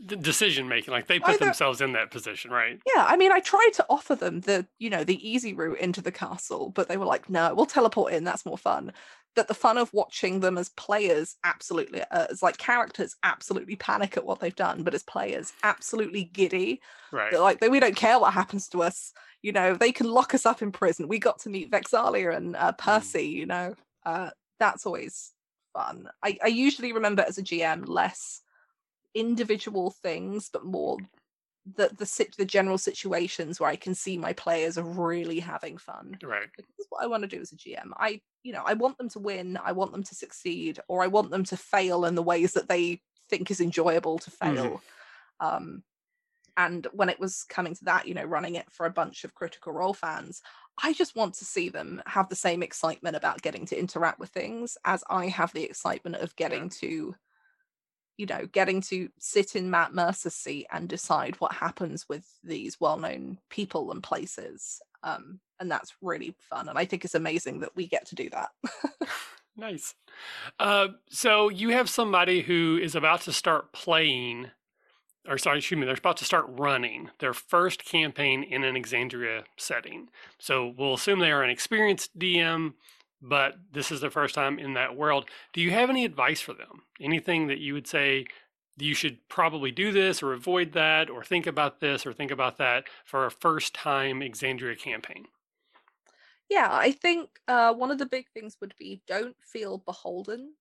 [0.05, 2.79] decision making, like they put themselves in that position, right?
[2.95, 6.01] Yeah, I mean, I tried to offer them the you know the easy route into
[6.01, 8.23] the castle, but they were like, "No, we'll teleport in.
[8.23, 8.93] That's more fun."
[9.35, 14.17] That the fun of watching them as players, absolutely, uh, as like characters, absolutely panic
[14.17, 16.81] at what they've done, but as players, absolutely giddy.
[17.11, 17.31] Right.
[17.31, 20.45] They're like, we don't care what happens to us you know they can lock us
[20.45, 22.77] up in prison we got to meet vex'ahlia and uh, mm.
[22.77, 23.73] percy you know
[24.05, 25.31] uh, that's always
[25.73, 26.07] fun.
[26.23, 28.41] I, I usually remember as a GM less
[29.15, 30.97] individual things, but more
[31.75, 35.77] the the sit the general situations where I can see my players are really having
[35.77, 36.17] fun.
[36.23, 36.49] Right.
[36.57, 37.91] Is what I want to do as a GM.
[37.97, 39.59] I you know I want them to win.
[39.63, 42.69] I want them to succeed, or I want them to fail in the ways that
[42.69, 44.55] they think is enjoyable to mm-hmm.
[44.55, 44.65] fail.
[44.65, 45.47] Mm-hmm.
[45.47, 45.83] Um,
[46.57, 49.33] and when it was coming to that, you know, running it for a bunch of
[49.33, 50.41] Critical Role fans,
[50.83, 54.29] I just want to see them have the same excitement about getting to interact with
[54.29, 56.69] things as I have the excitement of getting yeah.
[56.81, 57.15] to
[58.19, 62.77] you know, getting to sit in Matt Mercer's seat and decide what happens with these
[62.77, 64.81] well-known people and places.
[65.03, 66.67] Um, and that's really fun.
[66.67, 68.49] And I think it's amazing that we get to do that.
[69.55, 69.95] nice.
[70.59, 74.51] Uh, so you have somebody who is about to start playing,
[75.25, 79.43] or sorry, excuse me, they're about to start running their first campaign in an Exandria
[79.55, 80.09] setting.
[80.37, 82.73] So we'll assume they are an experienced DM
[83.21, 85.25] but this is the first time in that world.
[85.53, 86.83] Do you have any advice for them?
[86.99, 88.25] Anything that you would say
[88.77, 92.57] you should probably do this or avoid that or think about this or think about
[92.57, 95.25] that for a first time Exandria campaign?
[96.49, 100.53] Yeah, I think uh, one of the big things would be don't feel beholden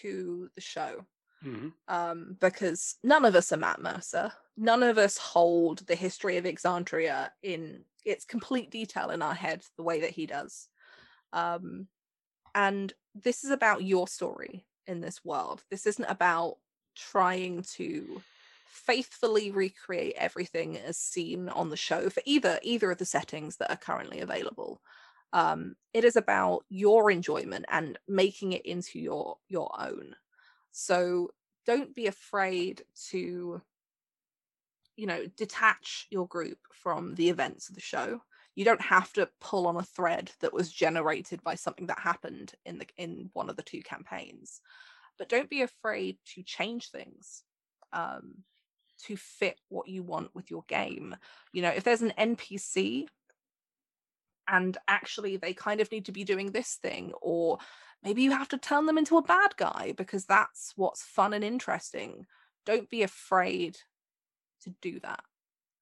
[0.00, 1.04] to the show.
[1.44, 1.68] Mm-hmm.
[1.88, 4.32] Um, because none of us are Matt Mercer.
[4.56, 9.62] None of us hold the history of Exandria in its complete detail in our head
[9.76, 10.68] the way that he does.
[11.32, 11.88] Um,
[12.54, 15.62] and this is about your story in this world.
[15.70, 16.56] This isn't about
[16.96, 18.22] trying to
[18.66, 23.70] faithfully recreate everything as seen on the show for either either of the settings that
[23.70, 24.80] are currently available.
[25.32, 30.16] Um, it is about your enjoyment and making it into your your own.
[30.72, 31.30] So
[31.66, 33.60] don't be afraid to
[34.96, 38.20] you know detach your group from the events of the show
[38.54, 42.52] you don't have to pull on a thread that was generated by something that happened
[42.64, 44.60] in the in one of the two campaigns.
[45.18, 47.42] But don't be afraid to change things
[47.92, 48.44] um,
[49.06, 51.16] to fit what you want with your game.
[51.52, 53.06] You know if there's an npc
[54.48, 57.58] and actually they kind of need to be doing this thing or
[58.02, 61.44] maybe you have to turn them into a bad guy because that's what's fun and
[61.44, 62.26] interesting
[62.66, 63.76] don't be afraid
[64.62, 65.22] to do that.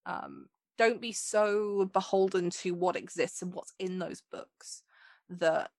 [0.06, 0.46] Um,
[0.78, 4.82] don't be so beholden to what exists and what's in those books
[5.28, 5.70] that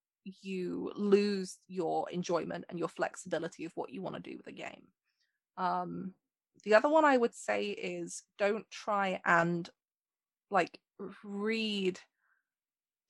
[0.41, 4.51] you lose your enjoyment and your flexibility of what you want to do with a
[4.51, 4.87] game.
[5.57, 6.13] Um,
[6.63, 9.69] the other one I would say is don't try and
[10.51, 10.79] like
[11.23, 11.99] read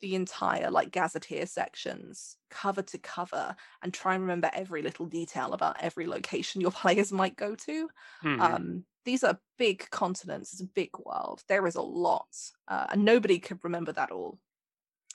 [0.02, 5.54] the entire like gazetteer sections cover to cover and try and remember every little detail
[5.54, 7.90] about every location your players might go to
[8.24, 8.42] mm-hmm.
[8.42, 12.28] um, these are big continents it's a big world there is a lot
[12.70, 14.38] uh, and nobody could remember that all.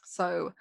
[0.05, 0.53] So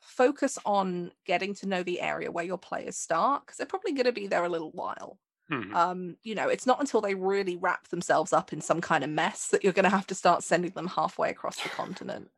[0.00, 4.06] focus on getting to know the area where your players start because they're probably going
[4.06, 5.18] to be there a little while.
[5.50, 5.74] Mm-hmm.
[5.74, 9.10] um, you know it's not until they really wrap themselves up in some kind of
[9.10, 12.30] mess that you're going to have to start sending them halfway across the continent.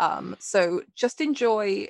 [0.00, 1.88] Um, so just enjoy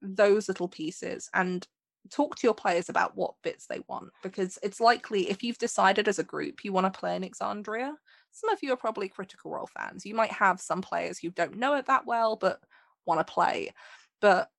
[0.00, 1.66] those little pieces and
[2.10, 6.08] talk to your players about what bits they want because it's likely if you've decided
[6.08, 7.92] as a group you want to play in Exandria,
[8.30, 10.04] some of you are probably Critical Role fans.
[10.04, 12.60] You might have some players who don't know it that well but
[13.06, 13.72] want to play.
[14.20, 14.50] But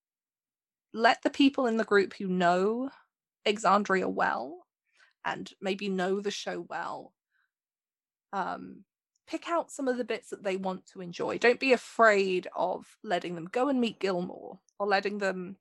[0.93, 2.89] let the people in the group who know
[3.45, 4.65] Exandria well
[5.25, 7.13] and maybe know the show well
[8.33, 8.83] um,
[9.27, 11.37] pick out some of the bits that they want to enjoy.
[11.37, 15.57] Don't be afraid of letting them go and meet Gilmore or letting them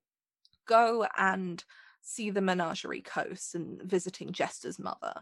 [0.69, 1.65] go and
[2.03, 5.15] see the menagerie coast and visiting Jester's mother.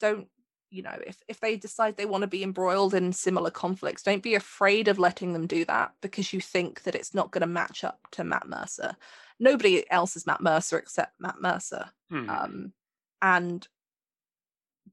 [0.00, 0.28] Don't,
[0.70, 4.22] you know, if, if they decide they want to be embroiled in similar conflicts, don't
[4.22, 7.46] be afraid of letting them do that because you think that it's not going to
[7.46, 8.96] match up to Matt Mercer.
[9.38, 11.90] Nobody else is Matt Mercer except Matt Mercer.
[12.10, 12.28] Hmm.
[12.28, 12.72] Um,
[13.22, 13.66] and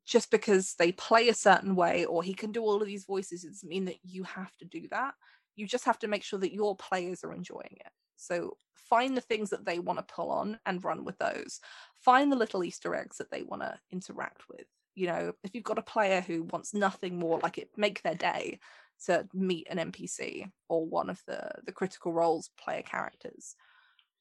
[0.06, 3.44] just because they play a certain way or he can do all of these voices
[3.44, 5.14] doesn't mean that you have to do that.
[5.56, 7.92] You just have to make sure that your players are enjoying it.
[8.16, 11.60] So find the things that they want to pull on and run with those.
[11.96, 14.66] Find the little easter eggs that they want to interact with.
[14.94, 18.16] You know if you've got a player who wants nothing more like it make their
[18.16, 18.60] day
[19.08, 23.56] to meet an npc or one of the the critical roles player characters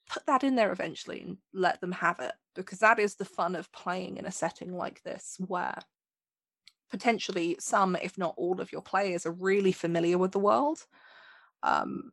[0.09, 3.57] put that in there eventually and let them have it because that is the fun
[3.57, 5.79] of playing in a setting like this where
[6.91, 10.79] potentially some if not all of your players are really familiar with the world.
[11.63, 12.13] Um,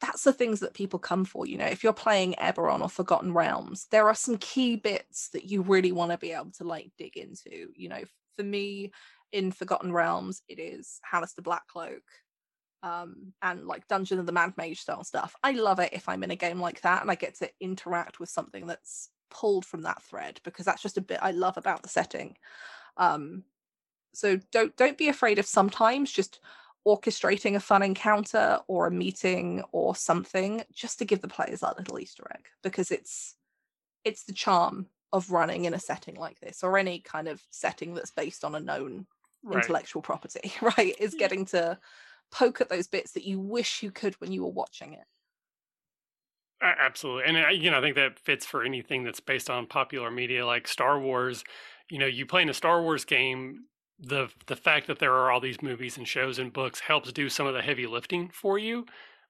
[0.00, 3.32] that's the things that people come for you know if you're playing eberron or forgotten
[3.32, 6.90] realms there are some key bits that you really want to be able to like
[6.98, 8.02] dig into you know
[8.36, 8.90] for me
[9.32, 12.00] in forgotten realms it is Halaster blackcloak
[12.82, 15.34] um, and like Dungeon of the Mad Mage style stuff.
[15.42, 18.20] I love it if I'm in a game like that and I get to interact
[18.20, 21.82] with something that's pulled from that thread because that's just a bit I love about
[21.82, 22.36] the setting.
[22.96, 23.44] Um,
[24.12, 26.40] so don't don't be afraid of sometimes just
[26.86, 31.78] orchestrating a fun encounter or a meeting or something just to give the players that
[31.78, 33.36] little Easter egg because it's
[34.04, 37.94] it's the charm of running in a setting like this or any kind of setting
[37.94, 39.06] that's based on a known
[39.42, 39.56] right.
[39.56, 40.94] intellectual property, right?
[40.98, 41.78] Is getting to
[42.30, 45.04] poke at those bits that you wish you could when you were watching it.
[46.62, 47.24] Absolutely.
[47.24, 50.44] And uh, you know, I think that fits for anything that's based on popular media
[50.44, 51.42] like Star Wars.
[51.88, 53.64] You know, you play in a Star Wars game,
[53.98, 57.30] the the fact that there are all these movies and shows and books helps do
[57.30, 58.84] some of the heavy lifting for you.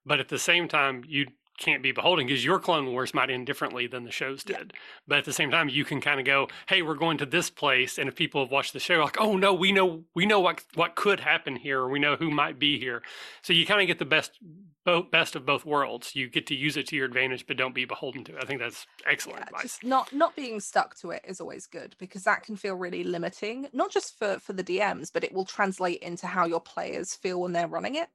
[0.04, 1.26] But at the same time, you
[1.60, 4.72] can't be beholden because your Clone Wars might end differently than the shows did.
[4.74, 4.80] Yeah.
[5.06, 7.50] But at the same time, you can kind of go, "Hey, we're going to this
[7.50, 10.40] place," and if people have watched the show, like, "Oh no, we know we know
[10.40, 13.02] what what could happen here, or we know who might be here,"
[13.42, 14.38] so you kind of get the best
[14.84, 16.16] both best of both worlds.
[16.16, 18.42] You get to use it to your advantage, but don't be beholden to it.
[18.42, 19.78] I think that's excellent yeah, advice.
[19.82, 23.68] not not being stuck to it is always good because that can feel really limiting,
[23.72, 27.40] not just for for the DMs, but it will translate into how your players feel
[27.40, 28.08] when they're running it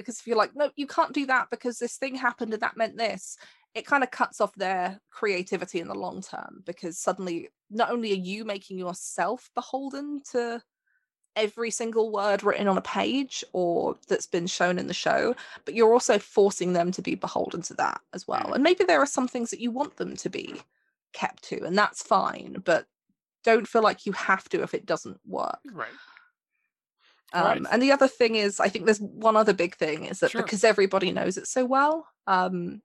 [0.00, 2.76] because if you're like no you can't do that because this thing happened and that
[2.76, 3.36] meant this
[3.74, 8.12] it kind of cuts off their creativity in the long term because suddenly not only
[8.12, 10.60] are you making yourself beholden to
[11.36, 15.34] every single word written on a page or that's been shown in the show
[15.64, 18.46] but you're also forcing them to be beholden to that as well.
[18.46, 18.54] Mm.
[18.54, 20.60] and maybe there are some things that you want them to be
[21.12, 22.86] kept to and that's fine but
[23.44, 25.60] don't feel like you have to if it doesn't work.
[25.72, 25.88] Right
[27.32, 27.62] um, right.
[27.70, 30.42] And the other thing is, I think there's one other big thing is that sure.
[30.42, 32.82] because everybody knows it so well, um,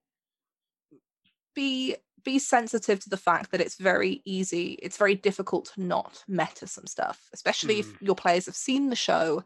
[1.56, 6.24] be be sensitive to the fact that it's very easy, it's very difficult to not
[6.28, 7.80] meta some stuff, especially mm.
[7.82, 9.44] if your players have seen the show.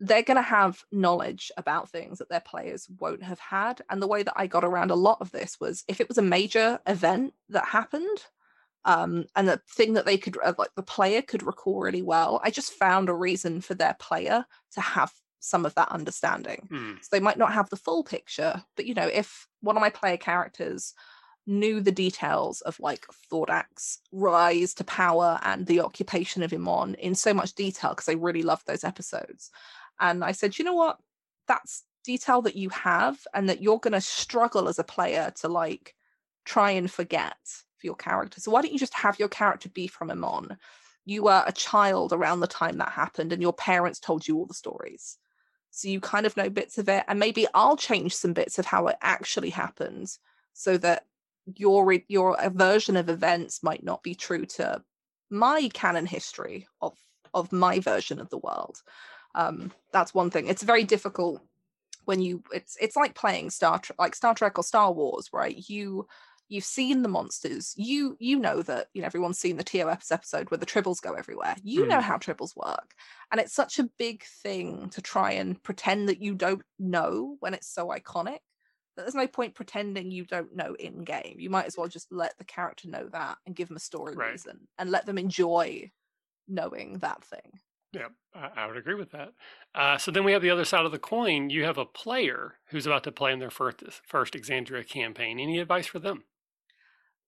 [0.00, 3.80] They're going to have knowledge about things that their players won't have had.
[3.88, 6.18] And the way that I got around a lot of this was if it was
[6.18, 8.18] a major event that happened,
[8.86, 12.40] um, and the thing that they could uh, like the player could recall really well
[12.44, 16.96] i just found a reason for their player to have some of that understanding mm.
[17.02, 19.90] so they might not have the full picture but you know if one of my
[19.90, 20.94] player characters
[21.46, 27.14] knew the details of like Thordak's rise to power and the occupation of Emon in
[27.14, 29.50] so much detail because I really loved those episodes.
[30.00, 30.98] And I said, you know what?
[31.46, 35.48] That's detail that you have and that you're going to struggle as a player to
[35.48, 35.94] like
[36.44, 37.36] try and forget
[37.84, 38.40] for your character.
[38.40, 40.56] So why don't you just have your character be from Emon?
[41.04, 44.46] You were a child around the time that happened, and your parents told you all
[44.46, 45.18] the stories.
[45.70, 48.64] So you kind of know bits of it, and maybe I'll change some bits of
[48.64, 50.16] how it actually happened,
[50.54, 51.04] so that
[51.56, 54.82] your your version of events might not be true to
[55.30, 56.96] my canon history of
[57.34, 58.82] of my version of the world.
[59.34, 60.46] Um, that's one thing.
[60.46, 61.42] It's very difficult
[62.06, 65.68] when you it's it's like playing Star Trek, like Star Trek or Star Wars, right?
[65.68, 66.06] You
[66.48, 70.50] you've seen the monsters you you know that you know everyone's seen the TOS episode
[70.50, 71.88] where the tribbles go everywhere you mm.
[71.88, 72.94] know how tribbles work
[73.30, 77.54] and it's such a big thing to try and pretend that you don't know when
[77.54, 78.38] it's so iconic
[78.96, 82.12] that there's no point pretending you don't know in game you might as well just
[82.12, 84.32] let the character know that and give them a story right.
[84.32, 85.90] reason and let them enjoy
[86.46, 87.58] knowing that thing
[87.94, 89.32] yeah, I, would agree with that.
[89.72, 91.48] Uh, so then we have the other side of the coin.
[91.48, 95.38] You have a player who's about to play in their first first Exandria campaign.
[95.38, 96.24] Any advice for them?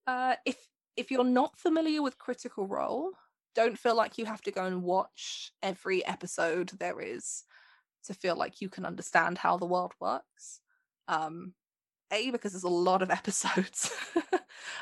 [0.07, 0.57] Uh, if
[0.97, 3.13] if you're not familiar with Critical Role,
[3.55, 7.45] don't feel like you have to go and watch every episode there is
[8.05, 10.61] to feel like you can understand how the world works.
[11.09, 11.55] Um,
[12.13, 13.91] a because there's a lot of episodes,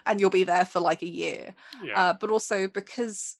[0.06, 1.54] and you'll be there for like a year.
[1.82, 2.00] Yeah.
[2.00, 3.36] Uh, but also because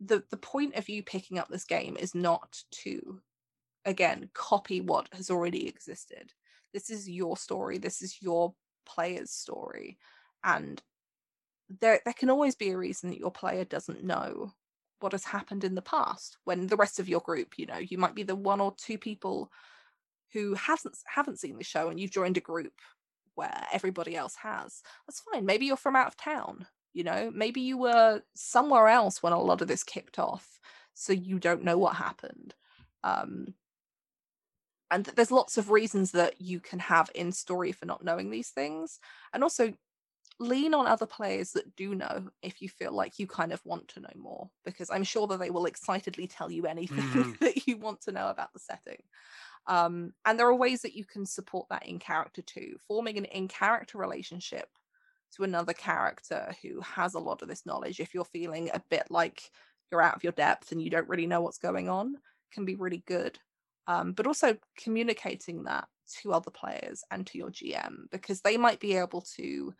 [0.00, 3.20] the the point of you picking up this game is not to
[3.84, 6.32] again copy what has already existed.
[6.72, 7.78] This is your story.
[7.78, 8.54] This is your
[8.86, 9.98] player's story,
[10.42, 10.82] and
[11.80, 14.52] there there can always be a reason that your player doesn't know
[15.00, 17.98] what has happened in the past when the rest of your group you know you
[17.98, 19.50] might be the one or two people
[20.32, 22.72] who hasn't haven't seen the show and you've joined a group
[23.36, 24.80] where everybody else has.
[25.06, 25.44] That's fine.
[25.44, 27.30] Maybe you're from out of town you know?
[27.34, 30.60] Maybe you were somewhere else when a lot of this kicked off
[30.94, 32.54] so you don't know what happened.
[33.02, 33.54] Um
[34.90, 38.50] and there's lots of reasons that you can have in story for not knowing these
[38.50, 39.00] things.
[39.32, 39.72] And also
[40.40, 43.86] lean on other players that do know if you feel like you kind of want
[43.86, 47.32] to know more because i'm sure that they will excitedly tell you anything mm-hmm.
[47.40, 49.02] that you want to know about the setting.
[49.66, 53.24] Um, and there are ways that you can support that in character too forming an
[53.24, 54.68] in character relationship
[55.36, 58.00] to another character who has a lot of this knowledge.
[58.00, 59.42] If you're feeling a bit like
[59.90, 62.16] you're out of your depth and you don't really know what's going on
[62.52, 63.38] can be really good.
[63.86, 65.86] Um, but also communicating that
[66.20, 69.74] to other players and to your GM because they might be able to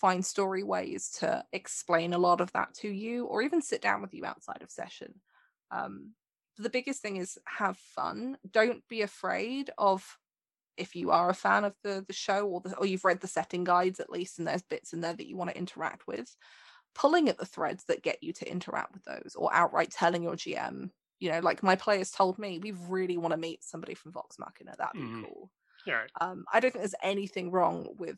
[0.00, 4.00] find story ways to explain a lot of that to you or even sit down
[4.00, 5.14] with you outside of session.
[5.70, 6.12] Um,
[6.56, 8.38] the biggest thing is have fun.
[8.50, 10.18] Don't be afraid of
[10.76, 13.26] if you are a fan of the the show or the, or you've read the
[13.26, 16.34] setting guides at least and there's bits in there that you want to interact with
[16.94, 20.34] pulling at the threads that get you to interact with those or outright telling your
[20.36, 24.10] gm you know like my players told me we really want to meet somebody from
[24.10, 25.24] vox machina that'd be mm.
[25.24, 25.50] cool
[25.86, 28.16] yeah um i don't think there's anything wrong with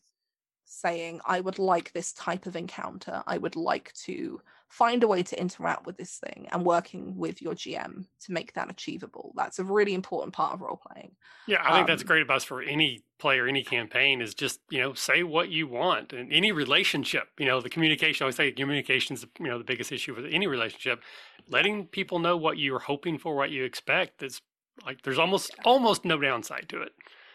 [0.65, 4.41] saying i would like this type of encounter i would like to
[4.73, 8.55] find a way to interact with this thing and working with your GM to make
[8.55, 9.35] that achievable.
[9.37, 11.13] That's a really important part of role playing.
[11.47, 14.81] Yeah, I think um, that's great advice for any player, any campaign is just, you
[14.81, 18.51] know, say what you want and any relationship, you know, the communication, I always say
[18.51, 21.03] communication is, you know, the biggest issue with any relationship.
[21.51, 24.41] Letting people know what you're hoping for, what you expect is
[24.87, 25.65] like, there's almost, yeah.
[25.67, 26.93] almost no downside to it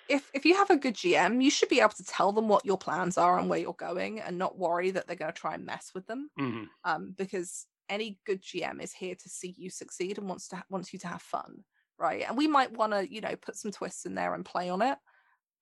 [0.10, 2.66] if if you have a good GM, you should be able to tell them what
[2.66, 5.54] your plans are and where you're going, and not worry that they're going to try
[5.56, 6.30] and mess with them.
[6.40, 6.64] Mm-hmm.
[6.84, 10.94] Um, because any good GM is here to see you succeed and wants to wants
[10.94, 11.64] you to have fun,
[11.98, 12.26] right?
[12.28, 14.82] And we might want to, you know, put some twists in there and play on
[14.82, 14.98] it.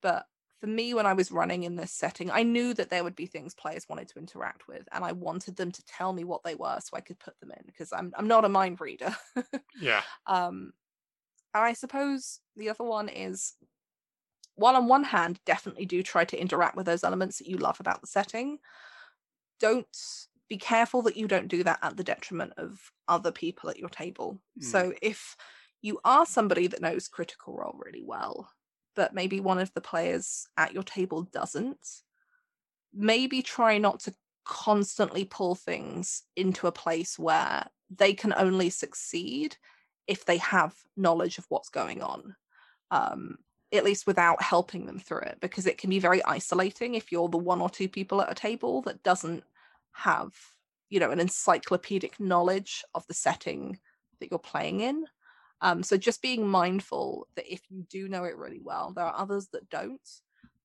[0.01, 0.25] But
[0.61, 3.25] for me, when I was running in this setting, I knew that there would be
[3.25, 6.55] things players wanted to interact with, and I wanted them to tell me what they
[6.55, 9.15] were so I could put them in because I'm I'm not a mind reader.
[9.79, 10.01] yeah.
[10.27, 10.73] Um,
[11.53, 13.53] and I suppose the other one is
[14.55, 17.79] while on one hand, definitely do try to interact with those elements that you love
[17.79, 18.59] about the setting,
[19.59, 19.87] don't
[20.49, 23.89] be careful that you don't do that at the detriment of other people at your
[23.89, 24.39] table.
[24.59, 24.63] Mm.
[24.63, 25.35] So if
[25.81, 28.49] you are somebody that knows critical role really well,
[28.95, 31.85] but maybe one of the players at your table doesn't,
[32.93, 34.13] maybe try not to
[34.45, 39.57] constantly pull things into a place where they can only succeed
[40.07, 42.35] if they have knowledge of what's going on.
[42.91, 43.37] Um,
[43.78, 47.30] at least without helping them through it because it can be very isolating if you're
[47.30, 49.43] the one or two people at a table that doesn't
[49.91, 50.34] have
[50.89, 53.80] you know an encyclopedic knowledge of the setting
[54.19, 55.05] that you're playing in.
[55.61, 59.15] Um, so just being mindful that if you do know it really well there are
[59.15, 60.07] others that don't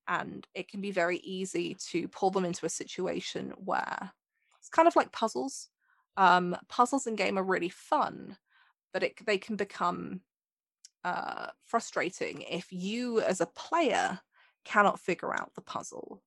[0.08, 4.12] and it can be very easy to pull them into a situation where
[4.58, 5.68] it's kind of like puzzles.
[6.16, 8.36] Um, puzzles in game are really fun
[8.92, 10.20] but it, they can become
[11.04, 14.20] uh, frustrating if you, as a player,
[14.64, 16.22] cannot figure out the puzzle,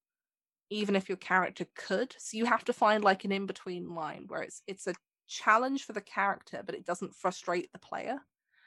[0.70, 2.16] even if your character could.
[2.18, 4.96] So you have to find like an in between line where it's it's a
[5.28, 8.20] challenge for the character, but it doesn't frustrate the player.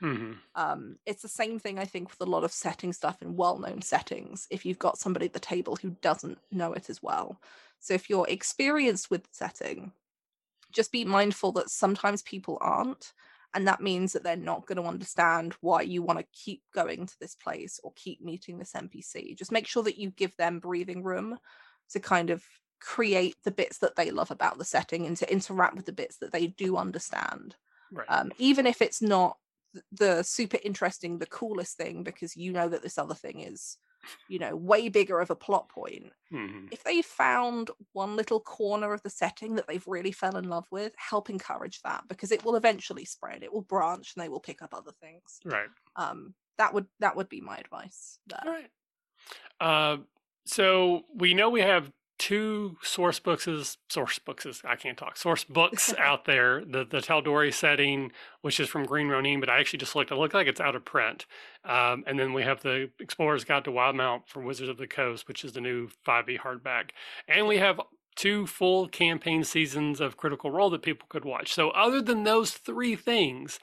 [0.02, 0.32] Mm-hmm.
[0.54, 3.58] Um, it's the same thing, I think, with a lot of setting stuff in well
[3.58, 4.46] known settings.
[4.50, 7.40] If you've got somebody at the table who doesn't know it as well.
[7.80, 9.92] So if you're experienced with setting,
[10.72, 13.12] just be mindful that sometimes people aren't
[13.54, 17.06] and that means that they're not going to understand why you want to keep going
[17.06, 20.58] to this place or keep meeting this npc just make sure that you give them
[20.58, 21.38] breathing room
[21.90, 22.42] to kind of
[22.80, 26.18] create the bits that they love about the setting and to interact with the bits
[26.18, 27.56] that they do understand
[27.92, 28.06] right.
[28.08, 29.36] um, even if it's not
[29.92, 33.78] the super interesting the coolest thing because you know that this other thing is
[34.28, 36.66] you know way bigger of a plot point mm-hmm.
[36.70, 40.66] if they found one little corner of the setting that they've really fell in love
[40.70, 44.40] with help encourage that because it will eventually spread it will branch and they will
[44.40, 48.40] pick up other things right um that would that would be my advice there.
[48.44, 48.70] All right
[49.60, 49.96] uh
[50.46, 53.48] so we know we have two source books
[53.88, 56.64] source books I can't talk source books out there.
[56.64, 60.10] The the Tal'Dorei setting, which is from Green Ronin, but I actually just looked.
[60.10, 61.26] It looked like it's out of print.
[61.64, 65.28] Um, and then we have the Explorer's Guide to Wildemount from Wizards of the Coast,
[65.28, 66.90] which is the new 5e hardback.
[67.26, 67.80] And we have
[68.14, 71.52] two full campaign seasons of Critical Role that people could watch.
[71.52, 73.58] So other than those three things,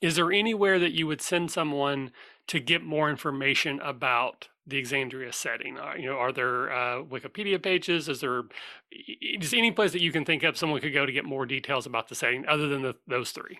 [0.00, 2.12] is there anywhere that you would send someone
[2.48, 5.78] to get more information about the Exandria setting?
[5.78, 8.08] Uh, you know, are there uh, Wikipedia pages?
[8.08, 8.42] Is there
[8.90, 11.86] is any place that you can think of someone could go to get more details
[11.86, 13.58] about the setting other than the, those three?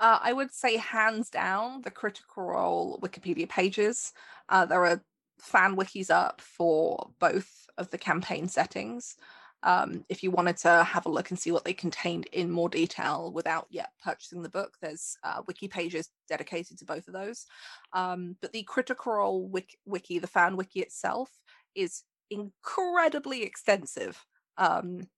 [0.00, 4.12] Uh, I would say hands down the Critical Role Wikipedia pages.
[4.48, 5.02] Uh, there are
[5.40, 9.16] fan wikis up for both of the campaign settings
[9.62, 12.68] um, if you wanted to have a look and see what they contained in more
[12.68, 17.46] detail without yet purchasing the book, there's uh, wiki pages dedicated to both of those.
[17.92, 21.30] Um, but the Critical Role wiki, wiki, the fan wiki itself,
[21.74, 24.24] is incredibly extensive.
[24.58, 25.08] Um,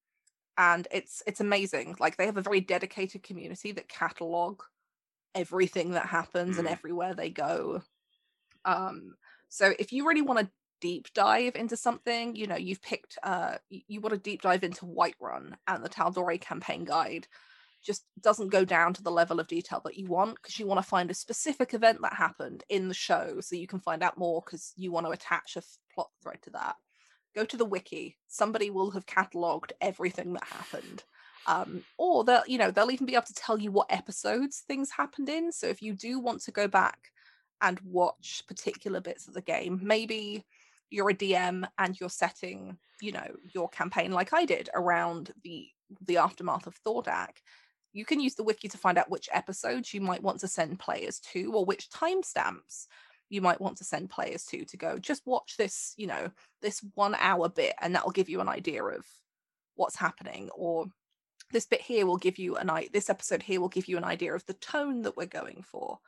[0.59, 1.97] and it's it's amazing.
[1.99, 4.63] Like they have a very dedicated community that catalog
[5.35, 6.59] everything that happens mm.
[6.61, 7.83] and everywhere they go.
[8.65, 9.15] Um,
[9.49, 10.51] so if you really want to
[10.85, 14.85] deep dive into something, you know, you've picked uh you, want to deep dive into
[14.85, 17.27] Westruun and the Tal'Dorei campaign guide.
[17.83, 20.79] just doesn't go down to the level of detail that you want because you want
[20.83, 24.19] to find a specific event that happened in the show so you can find out
[24.19, 25.63] more because you want to attach a
[25.95, 26.77] plot thread to that
[27.35, 31.03] go to the wiki somebody will have cataloged everything that happened
[31.47, 34.91] um, or they'll you know they'll even be able to tell you what episodes things
[34.91, 36.99] happened in so if you do want to go back
[37.63, 40.45] and watch particular bits of the game maybe
[40.91, 45.69] you're a dm and you're setting you know your campaign like i did around the
[46.07, 47.39] the aftermath of thordak
[47.93, 50.79] you can use the wiki to find out which episodes you might want to send
[50.79, 52.87] players to or which timestamps
[53.31, 56.31] you might want to send players to to go just watch this you know
[56.61, 59.07] this one hour bit and that will give you an idea of
[59.77, 60.87] what's happening or
[61.51, 64.05] this bit here will give you an i this episode here will give you an
[64.05, 65.99] idea of the tone that we're going for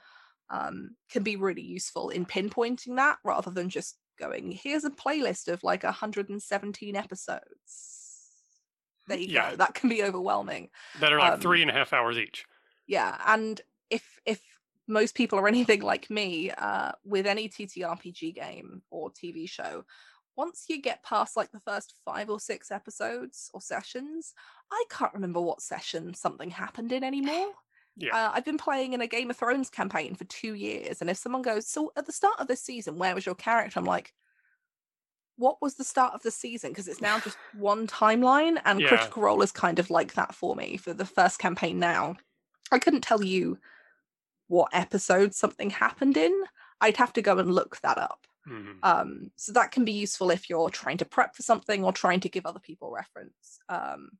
[0.49, 5.49] um, can be really useful in pinpointing that rather than just going here's a playlist
[5.49, 7.97] of like 117 episodes
[9.07, 9.51] there you yeah.
[9.51, 9.57] go.
[9.57, 10.69] That can be overwhelming.
[11.01, 12.45] That are like um, three and a half hours each.
[12.87, 13.61] Yeah, and
[13.91, 14.41] if if
[14.89, 19.85] most people are anything like me, uh, with any TTRPG game or TV show,
[20.37, 24.35] once you get past like the first five or six episodes or sessions,
[24.73, 27.53] I can't remember what session something happened in anymore.
[27.97, 28.15] Yeah.
[28.15, 31.17] Uh, I've been playing in a Game of Thrones campaign for two years, and if
[31.17, 34.13] someone goes, "So at the start of this season, where was your character?" I'm like,
[35.37, 38.89] what was the start of the season because it's now just one timeline and yeah.
[38.89, 42.17] critical role is kind of like that for me for the first campaign now
[42.73, 43.59] i couldn't tell you
[44.49, 46.45] what episode something happened in
[46.81, 48.73] i'd have to go and look that up mm-hmm.
[48.83, 52.21] um, so that can be useful if you're trying to prep for something or trying
[52.21, 54.11] to give other people reference um,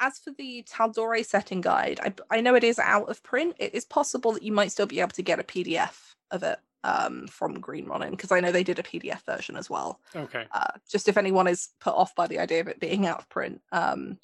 [0.00, 3.54] as for the Tal'Dorei setting guide, I, I know it is out of print.
[3.58, 6.58] It is possible that you might still be able to get a PDF of it
[6.82, 10.00] um, from Green Ronin because I know they did a PDF version as well.
[10.16, 10.46] Okay.
[10.52, 13.28] Uh, just if anyone is put off by the idea of it being out of
[13.28, 13.60] print.
[13.72, 14.18] Um,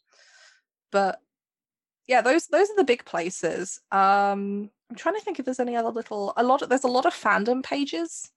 [0.90, 1.20] but
[2.07, 3.81] yeah, those those are the big places.
[3.93, 6.89] Um, I'm trying to think if there's any other little a lot of there's a
[6.89, 8.31] lot of fandom pages.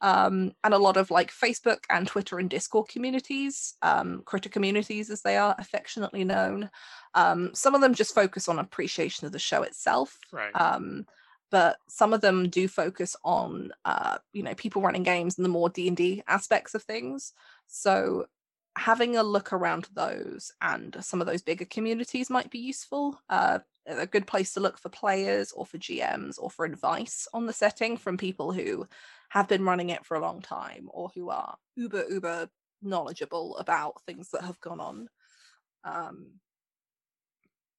[0.00, 5.10] Um, and a lot of like Facebook and Twitter and Discord communities, um, critter communities
[5.10, 6.70] as they are affectionately known.
[7.14, 10.18] Um, some of them just focus on appreciation of the show itself.
[10.32, 10.52] Right.
[10.54, 11.06] Um,
[11.50, 15.50] but some of them do focus on uh, you know people running games and the
[15.50, 17.32] more d&d aspects of things
[17.66, 18.26] so
[18.76, 23.58] having a look around those and some of those bigger communities might be useful uh,
[23.86, 27.52] a good place to look for players or for gms or for advice on the
[27.52, 28.86] setting from people who
[29.28, 32.48] have been running it for a long time or who are uber uber
[32.82, 35.08] knowledgeable about things that have gone on
[35.84, 36.40] um,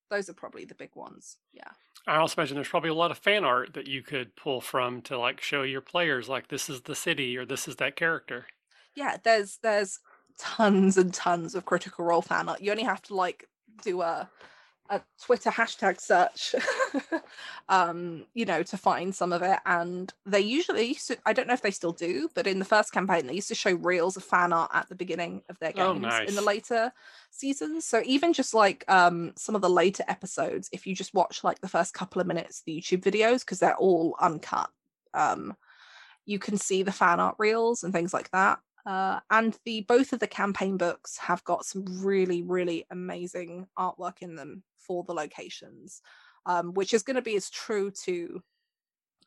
[0.10, 1.72] those are probably the big ones yeah
[2.08, 5.02] I also imagine there's probably a lot of fan art that you could pull from
[5.04, 8.48] to like show your players like this is the city or this is that character.
[8.96, 10.00] Yeah, there's there's
[10.38, 12.62] tons and tons of critical role fan art.
[12.62, 13.46] You only have to like
[13.84, 14.30] do a
[14.90, 16.56] a Twitter hashtag search,
[17.70, 19.60] um, you know, to find some of it.
[19.66, 22.66] And they usually used to, I don't know if they still do, but in the
[22.66, 25.74] first campaign, they used to show reels of fan art at the beginning of their
[25.76, 26.30] oh, games oh, nice.
[26.30, 26.92] in the later
[27.30, 27.86] seasons.
[27.86, 31.62] So even just like um, some of the later episodes, if you just watch like
[31.62, 34.70] the first couple of minutes, the YouTube videos, because they're all uncut,
[35.14, 35.56] um,
[36.26, 38.60] you can see the fan art reels and things like that.
[38.86, 44.22] Uh, and the both of the campaign books have got some really really amazing artwork
[44.22, 46.02] in them for the locations,
[46.48, 48.42] um, which is going to be as true to,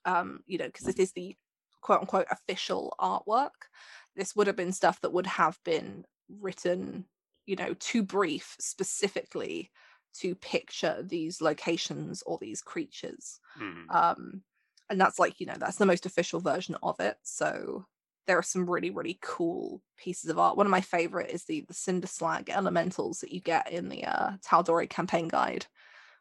[0.04, 1.36] um, you know, because it is the
[1.80, 3.70] quote unquote official artwork.
[4.16, 6.04] This would have been stuff that would have been
[6.40, 7.04] written,
[7.46, 9.70] you know, too brief specifically
[10.14, 13.38] to picture these locations or these creatures.
[13.60, 13.94] Mm.
[13.94, 14.42] Um,
[14.90, 17.16] and that's like, you know, that's the most official version of it.
[17.22, 17.86] So
[18.26, 20.56] there are some really really cool pieces of art.
[20.56, 24.04] One of my favorite is the the cinder slag elementals that you get in the
[24.04, 25.66] uh Tal'Dorei campaign guide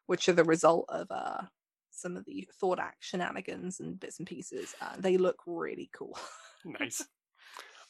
[0.08, 1.44] which are the result of uh
[1.92, 4.74] some of the Thordak shenanigans and bits and pieces.
[4.82, 6.18] Uh, they look really cool.
[6.66, 7.04] Nice.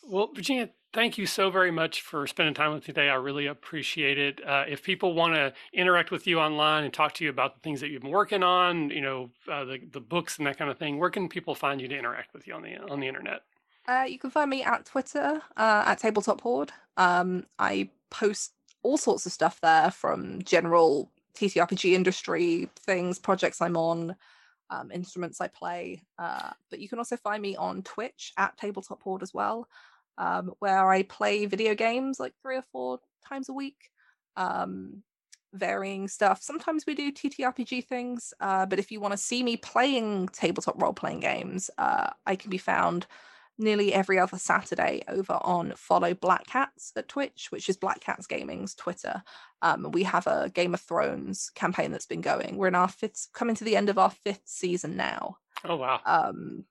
[0.03, 3.09] Well virginia thank you so very much for spending time with me today.
[3.09, 4.41] I really appreciate it.
[4.43, 7.61] Uh, if people want to interact with you online and talk to you about the
[7.61, 10.71] things that you've been working on you know uh, the, the books and that kind
[10.71, 13.07] of thing where can people find you to interact with you on the on the
[13.07, 13.43] internet
[13.87, 16.71] uh, you can find me at Twitter uh, at Tabletop Hoard.
[16.97, 18.53] Um, I post
[18.83, 24.15] all sorts of stuff there from general TTRPG industry things, projects I'm on,
[24.69, 26.03] um, instruments I play.
[26.17, 29.67] Uh, but you can also find me on Twitch at Tabletop Hoard as well,
[30.17, 33.89] um, where I play video games like three or four times a week.
[34.35, 35.03] Um,
[35.53, 36.41] varying stuff.
[36.41, 40.81] Sometimes we do TTRPG things, uh, but if you want to see me playing tabletop
[40.81, 43.05] role playing games, uh, I can be found
[43.57, 48.27] nearly every other Saturday over on Follow Black Cats at Twitch, which is Black Cats
[48.27, 49.23] Gaming's Twitter.
[49.61, 52.57] Um, we have a Game of Thrones campaign that's been going.
[52.57, 55.37] We're in our fifth, coming to the end of our fifth season now.
[55.63, 55.99] Oh wow!
[56.05, 56.65] Um,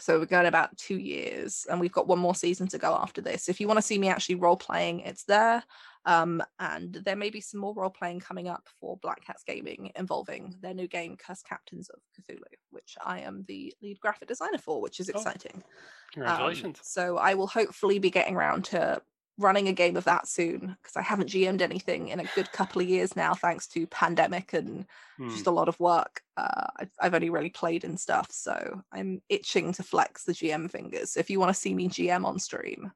[0.00, 3.20] so we're going about two years, and we've got one more season to go after
[3.20, 3.48] this.
[3.48, 5.62] If you want to see me actually role playing, it's there.
[6.06, 9.90] Um, and there may be some more role playing coming up for Black Cats Gaming
[9.96, 14.58] involving their new game, Cursed Captains of Cthulhu, which I am the lead graphic designer
[14.58, 15.62] for, which is oh, exciting.
[15.64, 15.70] Oh,
[16.12, 16.78] congratulations.
[16.78, 19.00] Um, so I will hopefully be getting around to
[19.38, 22.80] running a game of that soon because I haven't GM'd anything in a good couple
[22.80, 24.86] of years now, thanks to pandemic and
[25.16, 25.30] hmm.
[25.30, 26.22] just a lot of work.
[26.36, 30.70] Uh, I've, I've, only really played in stuff, so I'm itching to flex the GM
[30.70, 31.16] fingers.
[31.16, 32.92] If you want to see me GM on stream,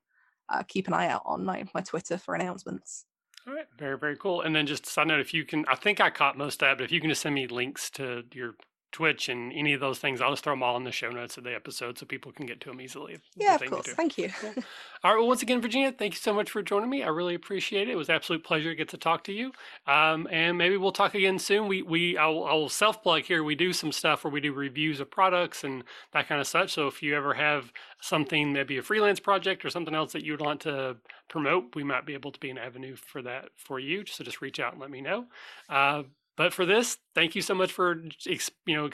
[0.48, 3.04] uh, keep an eye out on my, my Twitter for announcements.
[3.46, 4.42] All right, very very cool.
[4.42, 6.78] And then just side note, if you can, I think I caught most of that,
[6.78, 8.54] but if you can just send me links to your
[8.92, 11.36] Twitch and any of those things, I'll just throw them all in the show notes
[11.36, 13.18] of the episode so people can get to them easily.
[13.36, 13.88] Yeah, of course.
[13.88, 14.30] Thank you.
[14.40, 14.54] Cool.
[15.04, 15.18] All right.
[15.18, 17.02] Well, once again, Virginia, thank you so much for joining me.
[17.02, 17.92] I really appreciate it.
[17.92, 19.52] It was absolute pleasure to get to talk to you.
[19.86, 21.68] Um, and maybe we'll talk again soon.
[21.68, 23.44] We we I'll, I'll self plug here.
[23.44, 26.72] We do some stuff where we do reviews of products and that kind of such.
[26.72, 30.32] So if you ever have something, maybe a freelance project or something else that you
[30.32, 30.96] would want to
[31.28, 34.04] promote, we might be able to be an avenue for that for you.
[34.06, 35.26] So just reach out and let me know.
[35.68, 36.04] Uh,
[36.38, 38.86] but for this, thank you so much for you know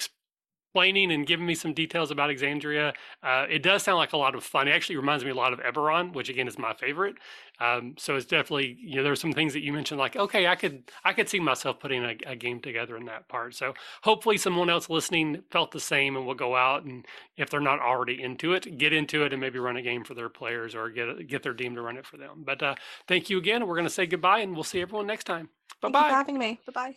[0.75, 2.95] explaining and giving me some details about Exandria.
[3.23, 4.66] Uh, it does sound like a lot of fun.
[4.66, 7.16] It actually reminds me a lot of Eberron, which again is my favorite.
[7.61, 10.57] Um, so it's definitely you know there's some things that you mentioned like okay I
[10.57, 13.55] could I could see myself putting a, a, game together in that part.
[13.55, 17.05] So hopefully someone else listening felt the same and will go out and
[17.37, 20.15] if they're not already into it, get into it and maybe run a game for
[20.15, 22.43] their players or get get their team to run it for them.
[22.45, 22.75] But uh,
[23.07, 23.66] thank you again.
[23.66, 25.51] We're going to say goodbye and we'll see everyone next time.
[25.81, 26.09] Bye bye.
[26.09, 26.59] for having me.
[26.66, 26.97] Bye bye.